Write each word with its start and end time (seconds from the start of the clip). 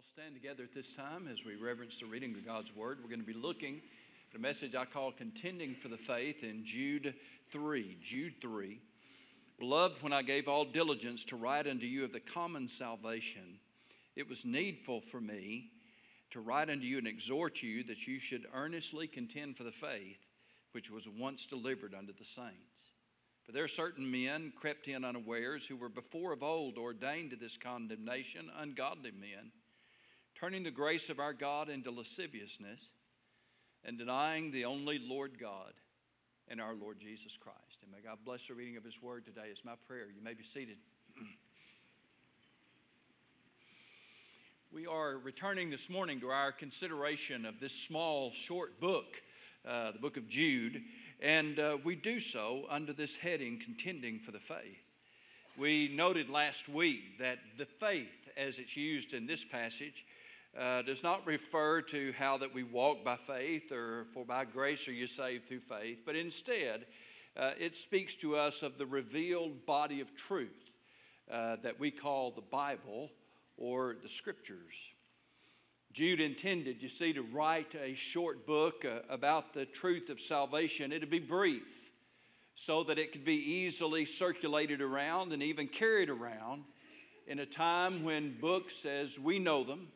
all 0.00 0.06
stand 0.16 0.34
together 0.34 0.62
at 0.62 0.72
this 0.72 0.94
time 0.94 1.28
as 1.30 1.44
we 1.44 1.56
reverence 1.56 1.98
the 1.98 2.06
reading 2.06 2.32
of 2.34 2.46
God's 2.46 2.74
Word. 2.74 3.00
We're 3.02 3.10
going 3.10 3.20
to 3.20 3.26
be 3.26 3.34
looking 3.34 3.82
at 4.32 4.38
a 4.38 4.40
message 4.40 4.74
I 4.74 4.86
call 4.86 5.12
Contending 5.12 5.74
for 5.74 5.88
the 5.88 5.98
Faith 5.98 6.42
in 6.42 6.64
Jude 6.64 7.12
3. 7.50 7.98
Jude 8.00 8.32
3. 8.40 8.80
Beloved, 9.58 10.02
when 10.02 10.14
I 10.14 10.22
gave 10.22 10.48
all 10.48 10.64
diligence 10.64 11.22
to 11.24 11.36
write 11.36 11.66
unto 11.66 11.84
you 11.84 12.02
of 12.02 12.14
the 12.14 12.20
common 12.20 12.66
salvation, 12.66 13.58
it 14.16 14.26
was 14.26 14.46
needful 14.46 15.02
for 15.02 15.20
me 15.20 15.66
to 16.30 16.40
write 16.40 16.70
unto 16.70 16.86
you 16.86 16.96
and 16.96 17.06
exhort 17.06 17.62
you 17.62 17.82
that 17.82 18.06
you 18.06 18.18
should 18.18 18.46
earnestly 18.54 19.06
contend 19.06 19.58
for 19.58 19.64
the 19.64 19.70
faith 19.70 20.24
which 20.72 20.90
was 20.90 21.06
once 21.08 21.44
delivered 21.44 21.92
unto 21.92 22.14
the 22.14 22.24
saints. 22.24 22.92
For 23.42 23.52
there 23.52 23.64
are 23.64 23.68
certain 23.68 24.10
men 24.10 24.54
crept 24.56 24.88
in 24.88 25.04
unawares 25.04 25.66
who 25.66 25.76
were 25.76 25.90
before 25.90 26.32
of 26.32 26.42
old 26.42 26.78
ordained 26.78 27.32
to 27.32 27.36
this 27.36 27.58
condemnation, 27.58 28.50
ungodly 28.56 29.10
men 29.10 29.52
turning 30.40 30.62
the 30.62 30.70
grace 30.70 31.10
of 31.10 31.20
our 31.20 31.34
God 31.34 31.68
into 31.68 31.90
lasciviousness, 31.90 32.92
and 33.84 33.98
denying 33.98 34.50
the 34.50 34.64
only 34.64 34.98
Lord 34.98 35.38
God 35.38 35.72
and 36.48 36.60
our 36.60 36.74
Lord 36.74 36.98
Jesus 36.98 37.36
Christ. 37.36 37.82
And 37.82 37.92
may 37.92 38.00
God 38.02 38.18
bless 38.24 38.46
the 38.46 38.54
reading 38.54 38.78
of 38.78 38.84
His 38.84 39.02
Word 39.02 39.26
today. 39.26 39.48
Is 39.52 39.64
my 39.66 39.74
prayer. 39.86 40.06
You 40.14 40.22
may 40.22 40.32
be 40.32 40.42
seated. 40.42 40.78
we 44.72 44.86
are 44.86 45.18
returning 45.18 45.68
this 45.68 45.90
morning 45.90 46.20
to 46.20 46.30
our 46.30 46.52
consideration 46.52 47.44
of 47.44 47.60
this 47.60 47.74
small, 47.74 48.32
short 48.32 48.80
book, 48.80 49.22
uh, 49.68 49.92
the 49.92 49.98
book 49.98 50.16
of 50.16 50.26
Jude, 50.26 50.82
and 51.20 51.58
uh, 51.58 51.76
we 51.84 51.96
do 51.96 52.18
so 52.18 52.64
under 52.70 52.94
this 52.94 53.14
heading, 53.14 53.60
Contending 53.62 54.18
for 54.18 54.30
the 54.32 54.40
Faith. 54.40 54.84
We 55.58 55.88
noted 55.94 56.30
last 56.30 56.66
week 56.66 57.18
that 57.18 57.40
the 57.58 57.66
faith, 57.66 58.30
as 58.38 58.58
it's 58.58 58.76
used 58.76 59.12
in 59.12 59.26
this 59.26 59.44
passage, 59.44 60.06
uh, 60.58 60.82
does 60.82 61.02
not 61.02 61.26
refer 61.26 61.80
to 61.80 62.12
how 62.18 62.36
that 62.36 62.52
we 62.52 62.62
walk 62.62 63.04
by 63.04 63.16
faith 63.16 63.70
or 63.72 64.06
for 64.12 64.24
by 64.24 64.44
grace 64.44 64.86
are 64.88 64.92
you 64.92 65.06
saved 65.06 65.46
through 65.46 65.60
faith, 65.60 66.00
but 66.04 66.16
instead 66.16 66.86
uh, 67.36 67.52
it 67.58 67.76
speaks 67.76 68.14
to 68.16 68.36
us 68.36 68.62
of 68.62 68.76
the 68.76 68.86
revealed 68.86 69.64
body 69.64 70.00
of 70.00 70.14
truth 70.16 70.70
uh, 71.30 71.56
that 71.62 71.78
we 71.78 71.90
call 71.90 72.30
the 72.30 72.40
Bible 72.40 73.10
or 73.56 73.96
the 74.02 74.08
Scriptures. 74.08 74.74
Jude 75.92 76.20
intended, 76.20 76.82
you 76.82 76.88
see, 76.88 77.12
to 77.12 77.22
write 77.22 77.74
a 77.74 77.94
short 77.94 78.46
book 78.46 78.84
uh, 78.84 79.00
about 79.08 79.52
the 79.52 79.66
truth 79.66 80.10
of 80.10 80.20
salvation. 80.20 80.92
It'd 80.92 81.10
be 81.10 81.18
brief 81.18 81.90
so 82.54 82.82
that 82.84 82.98
it 82.98 83.12
could 83.12 83.24
be 83.24 83.36
easily 83.36 84.04
circulated 84.04 84.82
around 84.82 85.32
and 85.32 85.42
even 85.42 85.66
carried 85.66 86.10
around 86.10 86.64
in 87.26 87.38
a 87.38 87.46
time 87.46 88.02
when 88.02 88.36
books 88.40 88.84
as 88.84 89.18
we 89.18 89.38
know 89.38 89.62
them 89.62 89.88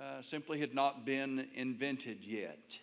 uh, 0.00 0.22
simply 0.22 0.60
had 0.60 0.74
not 0.74 1.04
been 1.04 1.48
invented 1.54 2.24
yet. 2.24 2.78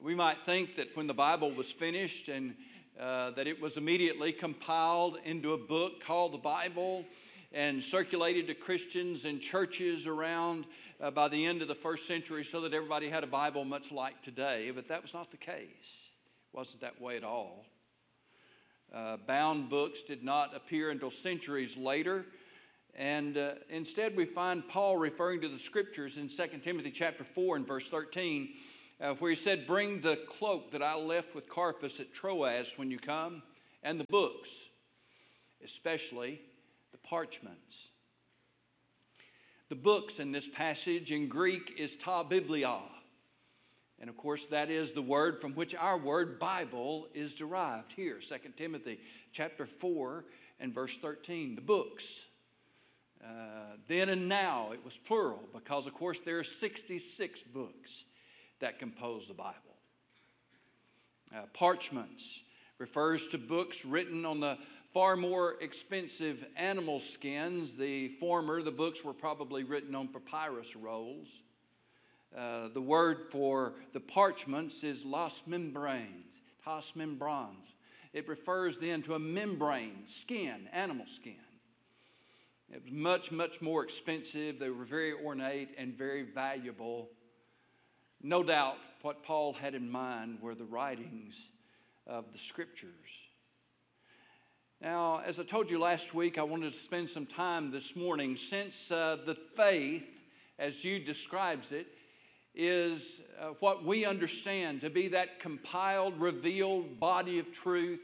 We 0.00 0.14
might 0.14 0.38
think 0.46 0.76
that 0.76 0.96
when 0.96 1.06
the 1.06 1.14
Bible 1.14 1.50
was 1.50 1.70
finished 1.70 2.28
and 2.28 2.54
uh, 2.98 3.32
that 3.32 3.46
it 3.46 3.60
was 3.60 3.76
immediately 3.76 4.32
compiled 4.32 5.18
into 5.24 5.52
a 5.52 5.58
book 5.58 6.00
called 6.02 6.32
the 6.32 6.38
Bible 6.38 7.04
and 7.52 7.82
circulated 7.82 8.46
to 8.46 8.54
Christians 8.54 9.24
and 9.24 9.40
churches 9.40 10.06
around 10.06 10.66
uh, 11.00 11.10
by 11.10 11.28
the 11.28 11.44
end 11.44 11.62
of 11.62 11.68
the 11.68 11.74
first 11.74 12.06
century 12.06 12.44
so 12.44 12.60
that 12.62 12.74
everybody 12.74 13.08
had 13.08 13.22
a 13.22 13.28
Bible 13.28 13.64
much 13.64 13.92
like 13.92 14.20
today, 14.20 14.70
but 14.74 14.88
that 14.88 15.02
was 15.02 15.14
not 15.14 15.30
the 15.30 15.36
case. 15.36 16.10
It 16.52 16.56
wasn't 16.56 16.80
that 16.82 17.00
way 17.00 17.16
at 17.16 17.24
all. 17.24 17.66
Uh, 18.92 19.18
bound 19.18 19.68
books 19.68 20.02
did 20.02 20.24
not 20.24 20.56
appear 20.56 20.90
until 20.90 21.10
centuries 21.10 21.76
later. 21.76 22.24
And 22.98 23.38
uh, 23.38 23.52
instead, 23.70 24.16
we 24.16 24.24
find 24.24 24.66
Paul 24.66 24.96
referring 24.96 25.40
to 25.42 25.48
the 25.48 25.58
scriptures 25.58 26.16
in 26.16 26.26
2 26.26 26.58
Timothy 26.60 26.90
chapter 26.90 27.22
4 27.22 27.54
and 27.54 27.66
verse 27.66 27.88
13, 27.88 28.48
uh, 29.00 29.14
where 29.14 29.30
he 29.30 29.36
said, 29.36 29.68
Bring 29.68 30.00
the 30.00 30.16
cloak 30.28 30.72
that 30.72 30.82
I 30.82 30.96
left 30.96 31.32
with 31.32 31.48
Carpus 31.48 32.00
at 32.00 32.12
Troas 32.12 32.76
when 32.76 32.90
you 32.90 32.98
come, 32.98 33.44
and 33.84 34.00
the 34.00 34.06
books, 34.10 34.66
especially 35.62 36.40
the 36.90 36.98
parchments. 36.98 37.90
The 39.68 39.76
books 39.76 40.18
in 40.18 40.32
this 40.32 40.48
passage 40.48 41.12
in 41.12 41.28
Greek 41.28 41.74
is 41.78 41.94
ta 41.94 42.24
biblia. 42.24 42.78
And 44.00 44.10
of 44.10 44.16
course, 44.16 44.46
that 44.46 44.70
is 44.70 44.90
the 44.90 45.02
word 45.02 45.40
from 45.40 45.52
which 45.52 45.72
our 45.76 45.98
word 45.98 46.40
Bible 46.40 47.06
is 47.14 47.36
derived 47.36 47.92
here, 47.92 48.18
2 48.18 48.36
Timothy 48.56 48.98
chapter 49.30 49.66
4 49.66 50.24
and 50.58 50.74
verse 50.74 50.98
13. 50.98 51.54
The 51.54 51.60
books. 51.60 52.26
Uh, 53.24 53.76
then 53.88 54.08
and 54.08 54.28
now, 54.28 54.70
it 54.72 54.84
was 54.84 54.96
plural 54.96 55.42
because, 55.52 55.86
of 55.86 55.94
course, 55.94 56.20
there 56.20 56.38
are 56.38 56.44
66 56.44 57.42
books 57.42 58.04
that 58.60 58.78
compose 58.78 59.28
the 59.28 59.34
Bible. 59.34 59.54
Uh, 61.34 61.42
parchments 61.52 62.42
refers 62.78 63.26
to 63.28 63.38
books 63.38 63.84
written 63.84 64.24
on 64.24 64.40
the 64.40 64.56
far 64.92 65.16
more 65.16 65.56
expensive 65.60 66.46
animal 66.56 67.00
skins. 67.00 67.74
The 67.74 68.08
former, 68.08 68.62
the 68.62 68.72
books 68.72 69.04
were 69.04 69.12
probably 69.12 69.64
written 69.64 69.94
on 69.94 70.08
papyrus 70.08 70.74
rolls. 70.76 71.42
Uh, 72.36 72.68
the 72.68 72.80
word 72.80 73.26
for 73.30 73.74
the 73.92 74.00
parchments 74.00 74.84
is 74.84 75.04
las 75.04 75.42
membranes, 75.46 76.40
tas 76.64 76.94
membranes. 76.94 77.72
It 78.12 78.28
refers 78.28 78.78
then 78.78 79.02
to 79.02 79.14
a 79.14 79.18
membrane, 79.18 80.06
skin, 80.06 80.68
animal 80.72 81.06
skin. 81.06 81.36
It 82.70 82.82
was 82.84 82.92
much, 82.92 83.32
much 83.32 83.62
more 83.62 83.82
expensive. 83.82 84.58
They 84.58 84.68
were 84.68 84.84
very 84.84 85.14
ornate 85.14 85.70
and 85.78 85.96
very 85.96 86.22
valuable. 86.22 87.08
No 88.22 88.42
doubt 88.42 88.76
what 89.00 89.22
Paul 89.22 89.54
had 89.54 89.74
in 89.74 89.90
mind 89.90 90.38
were 90.42 90.54
the 90.54 90.66
writings 90.66 91.50
of 92.06 92.30
the 92.32 92.38
scriptures. 92.38 93.22
Now, 94.82 95.22
as 95.24 95.40
I 95.40 95.44
told 95.44 95.70
you 95.70 95.78
last 95.78 96.12
week, 96.12 96.36
I 96.36 96.42
wanted 96.42 96.72
to 96.72 96.78
spend 96.78 97.08
some 97.08 97.24
time 97.24 97.70
this 97.70 97.96
morning 97.96 98.36
since 98.36 98.92
uh, 98.92 99.16
the 99.24 99.34
faith, 99.34 100.22
as 100.58 100.80
Jude 100.80 101.06
describes 101.06 101.72
it, 101.72 101.86
is 102.54 103.22
uh, 103.40 103.46
what 103.60 103.82
we 103.82 104.04
understand 104.04 104.82
to 104.82 104.90
be 104.90 105.08
that 105.08 105.40
compiled, 105.40 106.20
revealed 106.20 107.00
body 107.00 107.38
of 107.38 107.50
truth. 107.50 108.00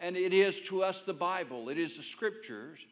And 0.00 0.16
it 0.16 0.32
is 0.32 0.60
to 0.62 0.82
us 0.82 1.02
the 1.02 1.14
Bible, 1.14 1.68
it 1.68 1.78
is 1.78 1.96
the 1.96 2.02
scriptures 2.02 2.84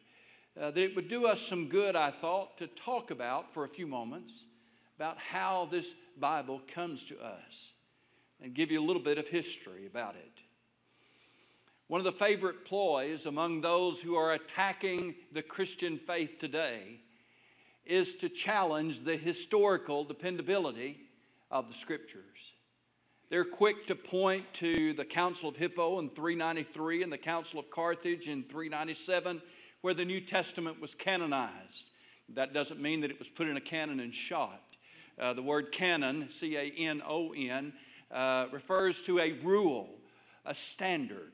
uh, 0.59 0.71
that 0.71 0.81
it 0.81 0.95
would 0.95 1.07
do 1.07 1.27
us 1.27 1.41
some 1.41 1.67
good, 1.67 1.95
I 1.95 2.09
thought, 2.09 2.57
to 2.57 2.67
talk 2.67 3.11
about 3.11 3.51
for 3.51 3.63
a 3.63 3.69
few 3.69 3.87
moments 3.87 4.45
about 4.97 5.17
how 5.17 5.67
this 5.69 5.93
Bible 6.19 6.61
comes 6.67 7.03
to 7.05 7.19
us 7.21 7.73
and 8.41 8.53
give 8.53 8.71
you 8.71 8.79
a 8.79 8.85
little 8.85 9.01
bit 9.01 9.17
of 9.17 9.27
history 9.27 9.85
about 9.85 10.15
it. 10.15 10.41
One 11.87 12.01
of 12.01 12.05
the 12.05 12.11
favorite 12.11 12.65
ploys 12.65 13.27
among 13.27 13.61
those 13.61 14.01
who 14.01 14.15
are 14.15 14.33
attacking 14.33 15.15
the 15.31 15.41
Christian 15.41 15.97
faith 15.97 16.37
today 16.39 16.99
is 17.85 18.15
to 18.15 18.27
challenge 18.27 19.01
the 19.01 19.15
historical 19.15 20.03
dependability 20.03 20.99
of 21.49 21.67
the 21.67 21.73
scriptures. 21.73 22.53
They're 23.29 23.45
quick 23.45 23.87
to 23.87 23.95
point 23.95 24.51
to 24.55 24.93
the 24.93 25.05
Council 25.05 25.49
of 25.49 25.55
Hippo 25.55 25.99
in 25.99 26.09
393 26.09 27.03
and 27.03 27.11
the 27.11 27.17
Council 27.17 27.59
of 27.59 27.69
Carthage 27.69 28.27
in 28.27 28.43
397 28.43 29.41
where 29.81 29.93
the 29.93 30.05
New 30.05 30.21
Testament 30.21 30.81
was 30.81 30.93
canonized. 30.93 31.91
That 32.29 32.53
doesn't 32.53 32.81
mean 32.81 33.01
that 33.01 33.11
it 33.11 33.19
was 33.19 33.29
put 33.29 33.47
in 33.47 33.57
a 33.57 33.61
canon 33.61 33.99
and 33.99 34.13
shot. 34.13 34.61
Uh, 35.19 35.33
the 35.33 35.41
word 35.41 35.71
canon, 35.71 36.29
C 36.29 36.57
A 36.57 36.71
N 36.77 37.01
O 37.07 37.33
N, 37.33 37.73
uh, 38.11 38.47
refers 38.51 39.01
to 39.03 39.19
a 39.19 39.33
rule, 39.43 39.89
a 40.45 40.53
standard. 40.53 41.31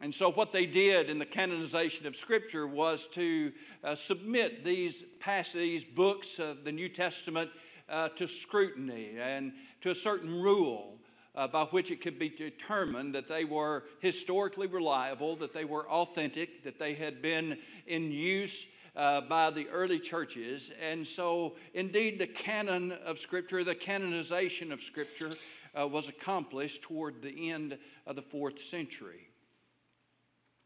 And 0.00 0.12
so, 0.12 0.30
what 0.30 0.52
they 0.52 0.66
did 0.66 1.08
in 1.08 1.18
the 1.18 1.24
canonization 1.24 2.06
of 2.06 2.16
Scripture 2.16 2.66
was 2.66 3.06
to 3.08 3.52
uh, 3.82 3.94
submit 3.94 4.64
these, 4.64 5.02
pass 5.20 5.52
these 5.52 5.84
books 5.84 6.38
of 6.38 6.64
the 6.64 6.72
New 6.72 6.88
Testament 6.88 7.50
uh, 7.88 8.08
to 8.10 8.26
scrutiny 8.26 9.12
and 9.18 9.52
to 9.80 9.90
a 9.90 9.94
certain 9.94 10.42
rule 10.42 10.98
uh, 11.34 11.48
by 11.48 11.64
which 11.64 11.90
it 11.90 12.00
could 12.00 12.18
be 12.18 12.28
determined 12.28 13.14
that 13.14 13.28
they 13.28 13.44
were 13.44 13.84
historically 14.00 14.66
reliable, 14.66 15.36
that 15.36 15.52
they 15.52 15.64
were 15.64 15.88
authentic, 15.88 16.62
that 16.62 16.78
they 16.78 16.94
had 16.94 17.20
been 17.20 17.58
in 17.86 18.12
use 18.12 18.68
uh, 18.96 19.20
by 19.22 19.50
the 19.50 19.68
early 19.70 19.98
churches. 19.98 20.70
And 20.80 21.06
so, 21.06 21.56
indeed, 21.74 22.18
the 22.18 22.26
canon 22.26 22.92
of 23.04 23.18
Scripture, 23.18 23.64
the 23.64 23.74
canonization 23.74 24.70
of 24.70 24.80
Scripture, 24.80 25.32
uh, 25.78 25.86
was 25.88 26.08
accomplished 26.08 26.82
toward 26.82 27.20
the 27.20 27.50
end 27.50 27.78
of 28.06 28.14
the 28.14 28.22
fourth 28.22 28.60
century. 28.60 29.28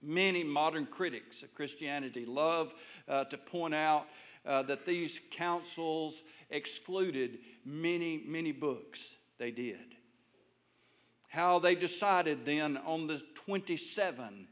Many 0.03 0.45
modern 0.45 0.85
critics 0.87 1.43
of 1.43 1.55
Christianity 1.55 2.27
love 2.27 2.75
uh, 3.09 3.25
to 3.25 3.39
point 3.39 3.75
out 3.75 4.07
uh, 4.47 4.63
that 4.63 4.85
these 4.85 5.21
councils 5.31 6.23
excluded 6.51 7.39
many, 7.65 8.23
many 8.27 8.53
books. 8.53 9.17
They 9.39 9.51
did 9.51 9.98
how 11.29 11.59
they 11.59 11.75
decided 11.75 12.45
then 12.45 12.77
on 12.79 13.07
the 13.07 13.23
27 13.35 14.49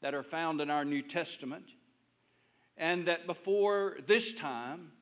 that 0.00 0.14
are 0.14 0.22
found 0.22 0.60
in 0.60 0.70
our 0.70 0.84
New 0.84 1.02
Testament, 1.02 1.64
and 2.76 3.06
that 3.06 3.26
before 3.26 3.98
this 4.06 4.32
time, 4.32 4.92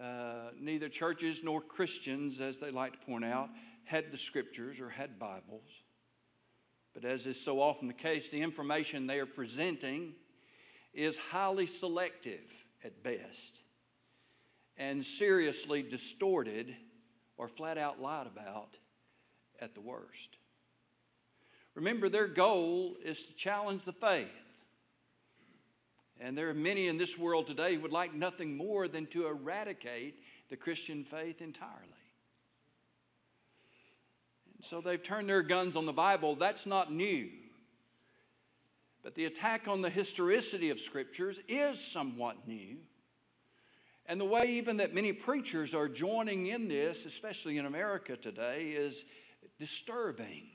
uh, 0.00 0.50
neither 0.60 0.88
churches 0.88 1.42
nor 1.42 1.60
Christians, 1.60 2.40
as 2.40 2.60
they 2.60 2.70
like 2.70 2.92
to 2.92 3.06
point 3.06 3.24
out, 3.24 3.48
had 3.84 4.12
the 4.12 4.18
scriptures 4.18 4.80
or 4.80 4.88
had 4.88 5.18
Bibles. 5.18 5.70
But 6.92 7.04
as 7.04 7.26
is 7.26 7.40
so 7.40 7.60
often 7.60 7.88
the 7.88 7.94
case, 7.94 8.30
the 8.30 8.42
information 8.42 9.06
they 9.06 9.20
are 9.20 9.26
presenting 9.26 10.14
is 10.92 11.16
highly 11.16 11.66
selective 11.66 12.54
at 12.84 13.02
best 13.02 13.62
and 14.76 15.04
seriously 15.04 15.82
distorted 15.82 16.74
or 17.36 17.48
flat 17.48 17.78
out 17.78 18.00
lied 18.00 18.26
about 18.26 18.76
at 19.60 19.74
the 19.74 19.80
worst. 19.80 20.38
Remember, 21.78 22.08
their 22.08 22.26
goal 22.26 22.96
is 23.04 23.26
to 23.26 23.36
challenge 23.36 23.84
the 23.84 23.92
faith. 23.92 24.26
And 26.18 26.36
there 26.36 26.48
are 26.48 26.54
many 26.54 26.88
in 26.88 26.98
this 26.98 27.16
world 27.16 27.46
today 27.46 27.76
who 27.76 27.82
would 27.82 27.92
like 27.92 28.12
nothing 28.12 28.56
more 28.56 28.88
than 28.88 29.06
to 29.06 29.28
eradicate 29.28 30.16
the 30.48 30.56
Christian 30.56 31.04
faith 31.04 31.40
entirely. 31.40 31.76
And 34.56 34.64
so 34.64 34.80
they've 34.80 35.00
turned 35.00 35.28
their 35.28 35.44
guns 35.44 35.76
on 35.76 35.86
the 35.86 35.92
Bible. 35.92 36.34
That's 36.34 36.66
not 36.66 36.92
new. 36.92 37.28
But 39.04 39.14
the 39.14 39.26
attack 39.26 39.68
on 39.68 39.80
the 39.80 39.88
historicity 39.88 40.70
of 40.70 40.80
scriptures 40.80 41.38
is 41.46 41.78
somewhat 41.80 42.48
new. 42.48 42.78
And 44.06 44.20
the 44.20 44.24
way, 44.24 44.46
even 44.54 44.78
that 44.78 44.94
many 44.94 45.12
preachers 45.12 45.76
are 45.76 45.88
joining 45.88 46.48
in 46.48 46.66
this, 46.66 47.06
especially 47.06 47.56
in 47.56 47.66
America 47.66 48.16
today, 48.16 48.70
is 48.70 49.04
disturbing, 49.60 50.48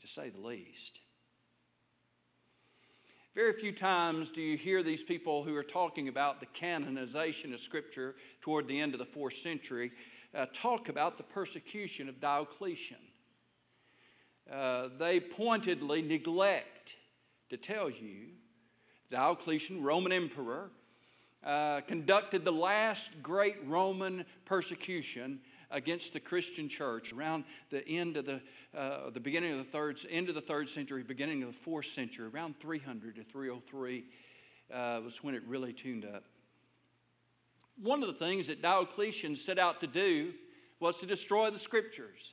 to 0.00 0.06
say 0.06 0.30
the 0.30 0.40
least. 0.40 1.00
Very 3.34 3.52
few 3.52 3.72
times 3.72 4.30
do 4.30 4.42
you 4.42 4.56
hear 4.56 4.82
these 4.82 5.02
people 5.02 5.44
who 5.44 5.54
are 5.54 5.62
talking 5.62 6.08
about 6.08 6.40
the 6.40 6.46
canonization 6.46 7.54
of 7.54 7.60
Scripture 7.60 8.16
toward 8.40 8.66
the 8.66 8.80
end 8.80 8.94
of 8.94 8.98
the 8.98 9.04
fourth 9.04 9.36
century 9.36 9.92
uh, 10.34 10.46
talk 10.52 10.88
about 10.88 11.16
the 11.16 11.22
persecution 11.22 12.08
of 12.08 12.20
Diocletian. 12.20 12.96
Uh, 14.50 14.88
they 14.98 15.20
pointedly 15.20 16.02
neglect 16.02 16.96
to 17.50 17.56
tell 17.56 17.88
you 17.88 18.28
Diocletian, 19.10 19.82
Roman 19.82 20.12
emperor, 20.12 20.70
uh, 21.44 21.80
conducted 21.82 22.44
the 22.44 22.52
last 22.52 23.22
great 23.22 23.56
Roman 23.66 24.24
persecution 24.44 25.40
against 25.70 26.12
the 26.12 26.20
Christian 26.20 26.68
church 26.68 27.12
around 27.12 27.44
the 27.70 27.86
end 27.86 28.16
of 28.16 28.24
the, 28.24 28.40
uh, 28.76 29.10
the 29.10 29.20
beginning 29.20 29.52
of 29.52 29.58
the 29.58 29.64
third, 29.64 30.00
end 30.10 30.28
of 30.28 30.34
the 30.34 30.40
third 30.40 30.68
century, 30.68 31.02
beginning 31.02 31.42
of 31.42 31.52
the 31.52 31.58
fourth 31.58 31.86
century, 31.86 32.28
around 32.32 32.58
300 32.58 33.16
to 33.16 33.22
303 33.22 34.04
uh, 34.72 35.00
was 35.04 35.22
when 35.22 35.34
it 35.34 35.42
really 35.46 35.72
tuned 35.72 36.04
up. 36.04 36.24
One 37.82 38.02
of 38.02 38.08
the 38.08 38.14
things 38.14 38.48
that 38.48 38.60
Diocletian 38.60 39.36
set 39.36 39.58
out 39.58 39.80
to 39.80 39.86
do 39.86 40.32
was 40.80 40.98
to 41.00 41.06
destroy 41.06 41.50
the 41.50 41.58
scriptures. 41.58 42.32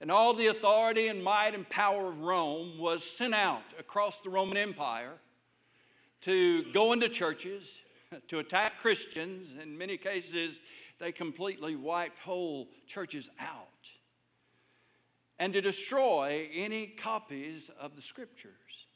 And 0.00 0.10
all 0.10 0.32
the 0.32 0.46
authority 0.48 1.08
and 1.08 1.22
might 1.22 1.54
and 1.54 1.68
power 1.68 2.08
of 2.08 2.20
Rome 2.20 2.78
was 2.78 3.02
sent 3.02 3.34
out 3.34 3.62
across 3.78 4.20
the 4.20 4.30
Roman 4.30 4.56
Empire 4.56 5.14
to 6.22 6.64
go 6.72 6.92
into 6.92 7.08
churches, 7.08 7.80
to 8.28 8.38
attack 8.38 8.78
Christians. 8.80 9.54
In 9.60 9.76
many 9.76 9.96
cases, 9.96 10.60
they 10.98 11.12
completely 11.12 11.76
wiped 11.76 12.18
whole 12.18 12.68
churches 12.86 13.30
out. 13.40 13.90
And 15.38 15.52
to 15.52 15.60
destroy 15.60 16.48
any 16.52 16.86
copies 16.86 17.70
of 17.80 17.94
the 17.94 18.02
scriptures. 18.02 18.86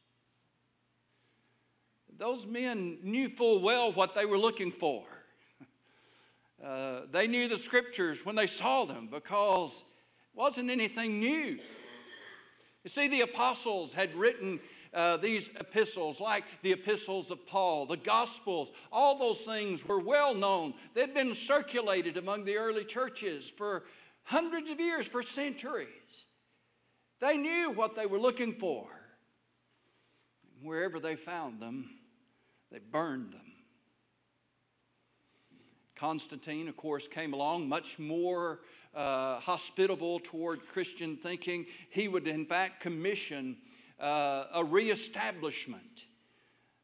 Those 2.19 2.47
men 2.47 2.99
knew 3.03 3.29
full 3.29 3.63
well 3.63 3.93
what 3.93 4.15
they 4.15 4.27
were 4.27 4.39
looking 4.39 4.71
for. 4.71 5.05
Uh, 6.63 7.07
they 7.11 7.27
knew 7.27 7.49
the 7.49 7.59
scriptures 7.59 8.25
when 8.25 8.37
they 8.37 8.47
saw 8.47 8.85
them 8.85 9.09
because 9.11 9.81
it 9.81 10.39
wasn't 10.39 10.71
anything 10.71 11.19
new. 11.19 11.59
You 12.85 12.89
see, 12.89 13.09
the 13.09 13.23
apostles 13.23 13.93
had 13.93 14.15
written 14.15 14.61
uh, 14.95 15.17
these 15.17 15.51
epistles, 15.59 16.21
like 16.21 16.45
the 16.63 16.73
epistles 16.73 17.31
of 17.31 17.47
Paul, 17.47 17.87
the 17.87 17.97
Gospels, 17.97 18.73
all 18.91 19.17
those 19.17 19.41
things 19.41 19.87
were 19.87 20.01
well 20.01 20.35
known. 20.35 20.75
They'd 20.95 21.15
been 21.15 21.35
circulated 21.35 22.17
among 22.17 22.45
the 22.45 22.57
early 22.57 22.85
churches 22.85 23.51
for 23.51 23.85
hundreds 24.25 24.71
of 24.71 24.81
years, 24.81 25.07
for 25.07 25.23
centuries. 25.23 26.27
They 27.21 27.39
knew 27.39 27.71
what 27.71 27.97
they 27.97 28.07
were 28.07 28.19
looking 28.19 28.55
for. 28.55 28.87
Wherever 30.61 31.01
they 31.01 31.17
found 31.17 31.61
them, 31.61 31.91
they 32.71 32.79
burned 32.79 33.33
them. 33.33 33.53
Constantine, 35.95 36.69
of 36.69 36.77
course, 36.77 37.07
came 37.07 37.33
along 37.33 37.69
much 37.69 37.99
more 37.99 38.61
uh, 38.95 39.39
hospitable 39.41 40.19
toward 40.19 40.67
Christian 40.67 41.17
thinking. 41.17 41.67
He 41.91 42.09
would, 42.09 42.27
in 42.27 42.45
fact, 42.45 42.81
commission 42.81 43.57
uh, 44.03 44.47
a 44.55 44.65
reestablishment 44.65 46.07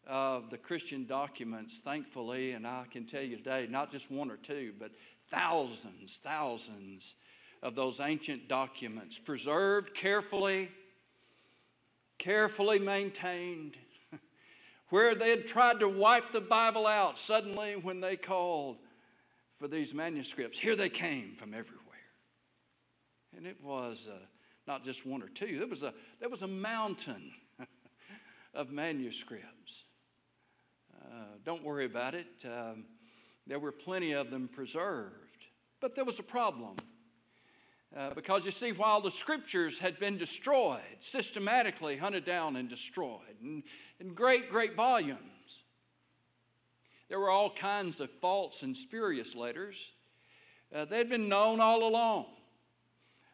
of 0.06 0.48
the 0.50 0.56
Christian 0.56 1.04
documents, 1.04 1.80
thankfully, 1.80 2.52
and 2.52 2.66
I 2.66 2.84
can 2.90 3.04
tell 3.04 3.22
you 3.22 3.36
today, 3.36 3.66
not 3.68 3.90
just 3.90 4.10
one 4.10 4.30
or 4.30 4.36
two, 4.36 4.72
but 4.78 4.92
thousands, 5.28 6.20
thousands 6.22 7.16
of 7.62 7.74
those 7.74 7.98
ancient 7.98 8.48
documents 8.48 9.18
preserved 9.18 9.94
carefully, 9.94 10.70
carefully 12.18 12.78
maintained. 12.78 13.76
Where 14.90 15.14
they 15.14 15.30
had 15.30 15.46
tried 15.46 15.80
to 15.80 15.88
wipe 15.88 16.30
the 16.30 16.40
Bible 16.40 16.86
out, 16.86 17.18
suddenly, 17.18 17.74
when 17.74 18.00
they 18.00 18.16
called 18.16 18.78
for 19.58 19.66
these 19.66 19.92
manuscripts, 19.92 20.58
here 20.58 20.76
they 20.76 20.88
came 20.88 21.34
from 21.34 21.52
everywhere. 21.52 21.84
And 23.36 23.44
it 23.44 23.62
was. 23.62 24.08
Uh, 24.10 24.18
not 24.68 24.84
just 24.84 25.06
one 25.06 25.22
or 25.22 25.28
two. 25.28 25.58
There 25.58 25.66
was 25.66 25.82
a, 25.82 25.94
there 26.20 26.28
was 26.28 26.42
a 26.42 26.46
mountain 26.46 27.32
of 28.54 28.70
manuscripts. 28.70 29.84
Uh, 31.02 31.38
don't 31.42 31.64
worry 31.64 31.86
about 31.86 32.14
it. 32.14 32.44
Um, 32.44 32.84
there 33.46 33.58
were 33.58 33.72
plenty 33.72 34.12
of 34.12 34.30
them 34.30 34.46
preserved. 34.46 35.46
But 35.80 35.96
there 35.96 36.04
was 36.04 36.18
a 36.18 36.22
problem. 36.22 36.76
Uh, 37.96 38.10
because 38.12 38.44
you 38.44 38.50
see, 38.50 38.72
while 38.72 39.00
the 39.00 39.10
scriptures 39.10 39.78
had 39.78 39.98
been 39.98 40.18
destroyed, 40.18 40.82
systematically 40.98 41.96
hunted 41.96 42.26
down 42.26 42.56
and 42.56 42.68
destroyed 42.68 43.36
in, 43.42 43.62
in 44.00 44.12
great, 44.12 44.50
great 44.50 44.74
volumes, 44.74 45.62
there 47.08 47.18
were 47.18 47.30
all 47.30 47.48
kinds 47.48 48.00
of 48.00 48.10
false 48.20 48.62
and 48.62 48.76
spurious 48.76 49.34
letters. 49.34 49.92
Uh, 50.74 50.84
they'd 50.84 51.08
been 51.08 51.26
known 51.26 51.58
all 51.58 51.88
along. 51.88 52.26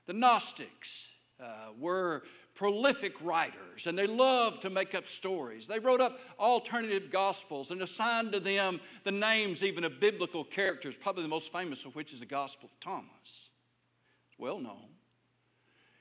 The 0.07 0.13
Gnostics, 0.13 1.11
uh, 1.41 1.69
were 1.79 2.23
prolific 2.55 3.15
writers 3.21 3.87
and 3.87 3.99
they 3.99 4.07
loved 4.07 4.63
to 4.63 4.71
make 4.71 4.95
up 4.95 5.07
stories. 5.07 5.67
They 5.67 5.79
wrote 5.79 6.01
up 6.01 6.21
alternative 6.39 7.11
gospels 7.11 7.71
and 7.71 7.83
assigned 7.83 8.33
to 8.33 8.41
them 8.41 8.81
the 9.03 9.13
names 9.13 9.63
even 9.63 9.85
of 9.85 9.99
biblical 10.01 10.45
characters, 10.45 10.97
probably 10.97 11.23
the 11.23 11.29
most 11.29 11.53
famous 11.53 11.85
of 11.85 11.97
which 11.97 12.13
is 12.13 12.21
the 12.21 12.27
Gospel 12.27 12.71
of 12.73 12.81
Thomas. 12.81 13.51
Well 14.39 14.61
known. 14.61 14.89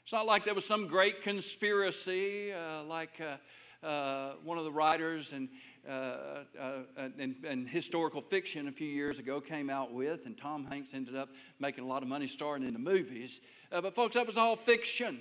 It's 0.03 0.13
not 0.13 0.25
like 0.25 0.43
there 0.45 0.53
was 0.53 0.65
some 0.65 0.87
great 0.87 1.21
conspiracy 1.21 2.51
uh, 2.51 2.83
like 2.83 3.21
uh, 3.21 3.37
uh, 3.85 4.33
one 4.43 4.57
of 4.57 4.63
the 4.63 4.71
writers 4.71 5.33
and, 5.33 5.49
uh, 5.87 6.43
and, 6.97 7.35
and, 7.45 7.67
historical 7.67 8.21
fiction 8.21 8.67
a 8.67 8.71
few 8.71 8.87
years 8.87 9.19
ago 9.19 9.41
came 9.41 9.69
out 9.69 9.91
with, 9.91 10.25
and 10.25 10.37
Tom 10.37 10.65
Hanks 10.65 10.93
ended 10.93 11.15
up 11.15 11.29
making 11.59 11.83
a 11.83 11.87
lot 11.87 12.01
of 12.01 12.07
money 12.07 12.27
starring 12.27 12.63
in 12.63 12.73
the 12.73 12.79
movies. 12.79 13.41
Uh, 13.73 13.81
but, 13.81 13.95
folks, 13.95 14.13
that 14.13 14.27
was 14.27 14.37
all 14.37 14.55
fiction. 14.55 15.19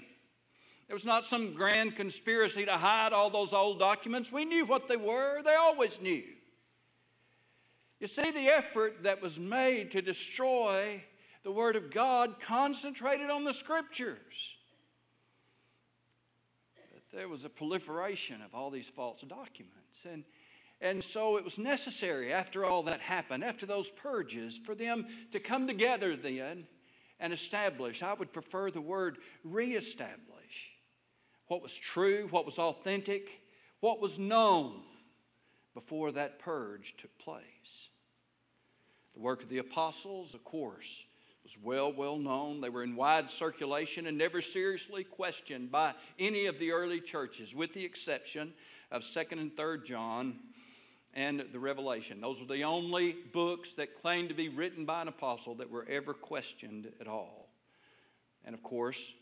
It 0.91 0.93
was 0.93 1.07
not 1.07 1.25
some 1.25 1.55
grand 1.55 1.97
conspiracy 1.97 2.67
to 2.67 2.73
hide 2.73 3.15
all 3.15 3.31
those 3.31 3.55
old 3.55 3.79
documents. 3.79 4.31
We 4.31 4.45
knew 4.45 4.67
what 4.67 4.89
they 4.89 4.99
were, 4.99 5.43
they 5.43 5.55
always 5.55 6.03
knew. 6.03 6.23
You 7.99 8.07
see, 8.09 8.31
the 8.31 8.49
effort 8.49 9.05
that 9.05 9.23
was 9.23 9.41
made 9.41 9.93
to 9.93 10.03
destroy 10.03 11.03
the 11.45 11.51
Word 11.51 11.77
of 11.77 11.91
God 11.91 12.41
concentrated 12.41 13.31
on 13.31 13.45
the 13.45 13.55
Scriptures. 13.55 14.57
But 16.93 17.03
there 17.11 17.29
was 17.29 17.47
a 17.47 17.49
proliferation 17.49 18.43
of 18.43 18.55
all 18.55 18.69
these 18.69 18.91
false 18.91 19.23
documents. 19.23 20.05
And, 20.05 20.25
and 20.83 21.03
so 21.03 21.39
it 21.39 21.45
was 21.45 21.59
necessary, 21.59 22.35
after 22.35 22.67
all 22.67 22.83
that 22.83 23.01
happened, 23.01 23.45
after 23.45 23.65
those 23.65 23.89
purges, 23.89 24.59
for 24.59 24.75
them 24.75 25.07
to 25.31 25.41
come 25.41 25.67
together 25.67 26.17
then 26.17 26.67
and 27.23 27.33
establish. 27.33 28.03
I 28.03 28.13
would 28.13 28.33
prefer 28.33 28.71
the 28.71 28.81
word 28.83 29.19
reestablish 29.45 30.73
what 31.47 31.63
was 31.63 31.77
true, 31.77 32.27
what 32.31 32.45
was 32.45 32.59
authentic, 32.59 33.41
what 33.81 34.01
was 34.01 34.19
known 34.19 34.83
before 35.73 36.13
that 36.13 36.39
purge 36.39 36.97
took 36.97 37.17
place. 37.19 37.89
The 39.15 39.21
work 39.21 39.43
of 39.43 39.49
the 39.49 39.59
apostles, 39.59 40.35
of 40.35 40.45
course, 40.45 41.07
was 41.43 41.57
well, 41.63 41.93
well 41.93 42.17
known. 42.17 42.61
They 42.61 42.71
were 42.71 42.83
in 42.83 42.97
wide 42.97 43.31
circulation 43.31 44.07
and 44.07 44.19
never 44.19 44.41
seriously 44.41 45.05
questioned 45.05 45.71
by 45.71 45.95
any 46.19 46.47
of 46.47 46.59
the 46.59 46.73
early 46.73 47.01
churches, 47.01 47.55
with 47.55 47.73
the 47.73 47.85
exception 47.85 48.53
of 48.91 49.03
2nd 49.03 49.41
and 49.41 49.55
3rd 49.55 49.85
John 49.85 50.39
and 51.15 51.45
the 51.53 51.59
Revelation. 51.59 52.21
Those 52.21 52.41
were 52.41 52.47
the 52.47 52.63
only 52.63 53.17
books 53.33 53.75
that 53.75 54.01
claimed 54.01 54.31
to 54.31 54.35
be 54.35 54.49
written 54.49 54.85
by 54.85 55.03
an 55.03 55.09
apostle 55.09 55.55
that 55.57 55.71
were 55.71 55.87
ever 55.89 56.15
questioned 56.15 56.91
at 57.01 57.09
all. 57.09 57.51
And 58.45 58.55
of 58.55 58.63
course, 58.63 59.13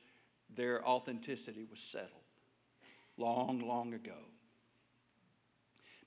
their 0.55 0.87
authenticity 0.87 1.67
was 1.69 1.81
settled 1.81 2.11
long, 3.17 3.61
long 3.61 3.95
ago. 3.95 4.17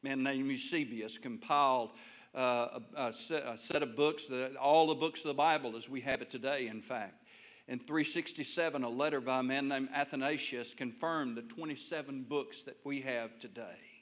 A 0.04 0.08
man 0.08 0.24
named 0.24 0.50
Eusebius 0.50 1.18
compiled 1.18 1.92
uh, 2.34 2.80
a, 2.96 3.02
a, 3.08 3.13
set, 3.13 3.44
a, 3.46 3.58
set, 3.58 3.84
of 3.84 3.96
books, 3.96 4.28
the, 4.28 4.56
all 4.60 4.88
the 4.88 4.96
books 4.96 5.22
of 5.22 5.28
the 5.28 5.34
Bible 5.36 5.75
as 5.78 5.88
we 5.88 6.02
have 6.02 6.22
it 6.22 6.30
today, 6.30 6.68
in 6.68 6.82
fact. 6.82 7.24
In 7.68 7.80
367, 7.80 8.84
a 8.84 8.90
letter 8.90 9.22
by 9.22 9.40
a 9.40 9.44
man 9.44 9.68
named 9.68 9.90
Athanasius 9.94 10.74
confirmed 10.74 11.38
the 11.38 11.44
27 11.44 12.24
books 12.24 12.63
that 12.63 12.78
we 12.84 13.02
have 13.02 13.40
today. 13.40 13.93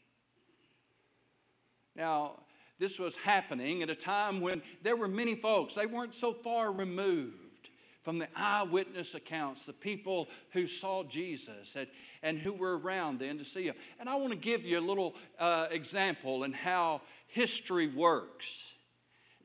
Now, 1.96 2.40
this 2.80 2.98
was 2.98 3.16
happening 3.16 3.84
at 3.84 3.90
a 3.90 3.96
time 3.96 4.42
when 4.42 4.62
there 4.82 4.96
were 4.96 5.08
many 5.08 5.36
folks, 5.36 5.76
they 5.76 5.86
weren't 5.86 6.16
so 6.16 6.34
far 6.34 6.72
removed 6.72 7.70
from 8.02 8.18
the 8.18 8.28
eyewitness 8.36 9.14
accounts, 9.14 9.66
the 9.66 9.74
people 9.74 10.28
who 10.52 10.66
saw 10.66 11.04
Jesus 11.04 11.76
and, 11.76 11.88
and 12.24 12.40
who 12.40 12.54
were 12.54 12.80
around 12.80 13.20
then 13.20 13.38
to 13.38 13.46
see 13.46 13.66
him. 13.66 13.76
And 14.00 14.10
I 14.10 14.16
want 14.16 14.32
to 14.32 14.38
give 14.38 14.66
you 14.66 14.80
a 14.80 14.82
little 14.82 15.16
uh, 15.38 15.68
example 15.70 16.44
in 16.44 16.54
how 16.54 17.02
history 17.28 17.88
works 17.88 18.74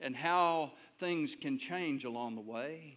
and 0.00 0.16
how 0.16 0.72
things 0.98 1.36
can 1.36 1.58
change 1.58 2.04
along 2.04 2.36
the 2.36 2.40
way. 2.40 2.96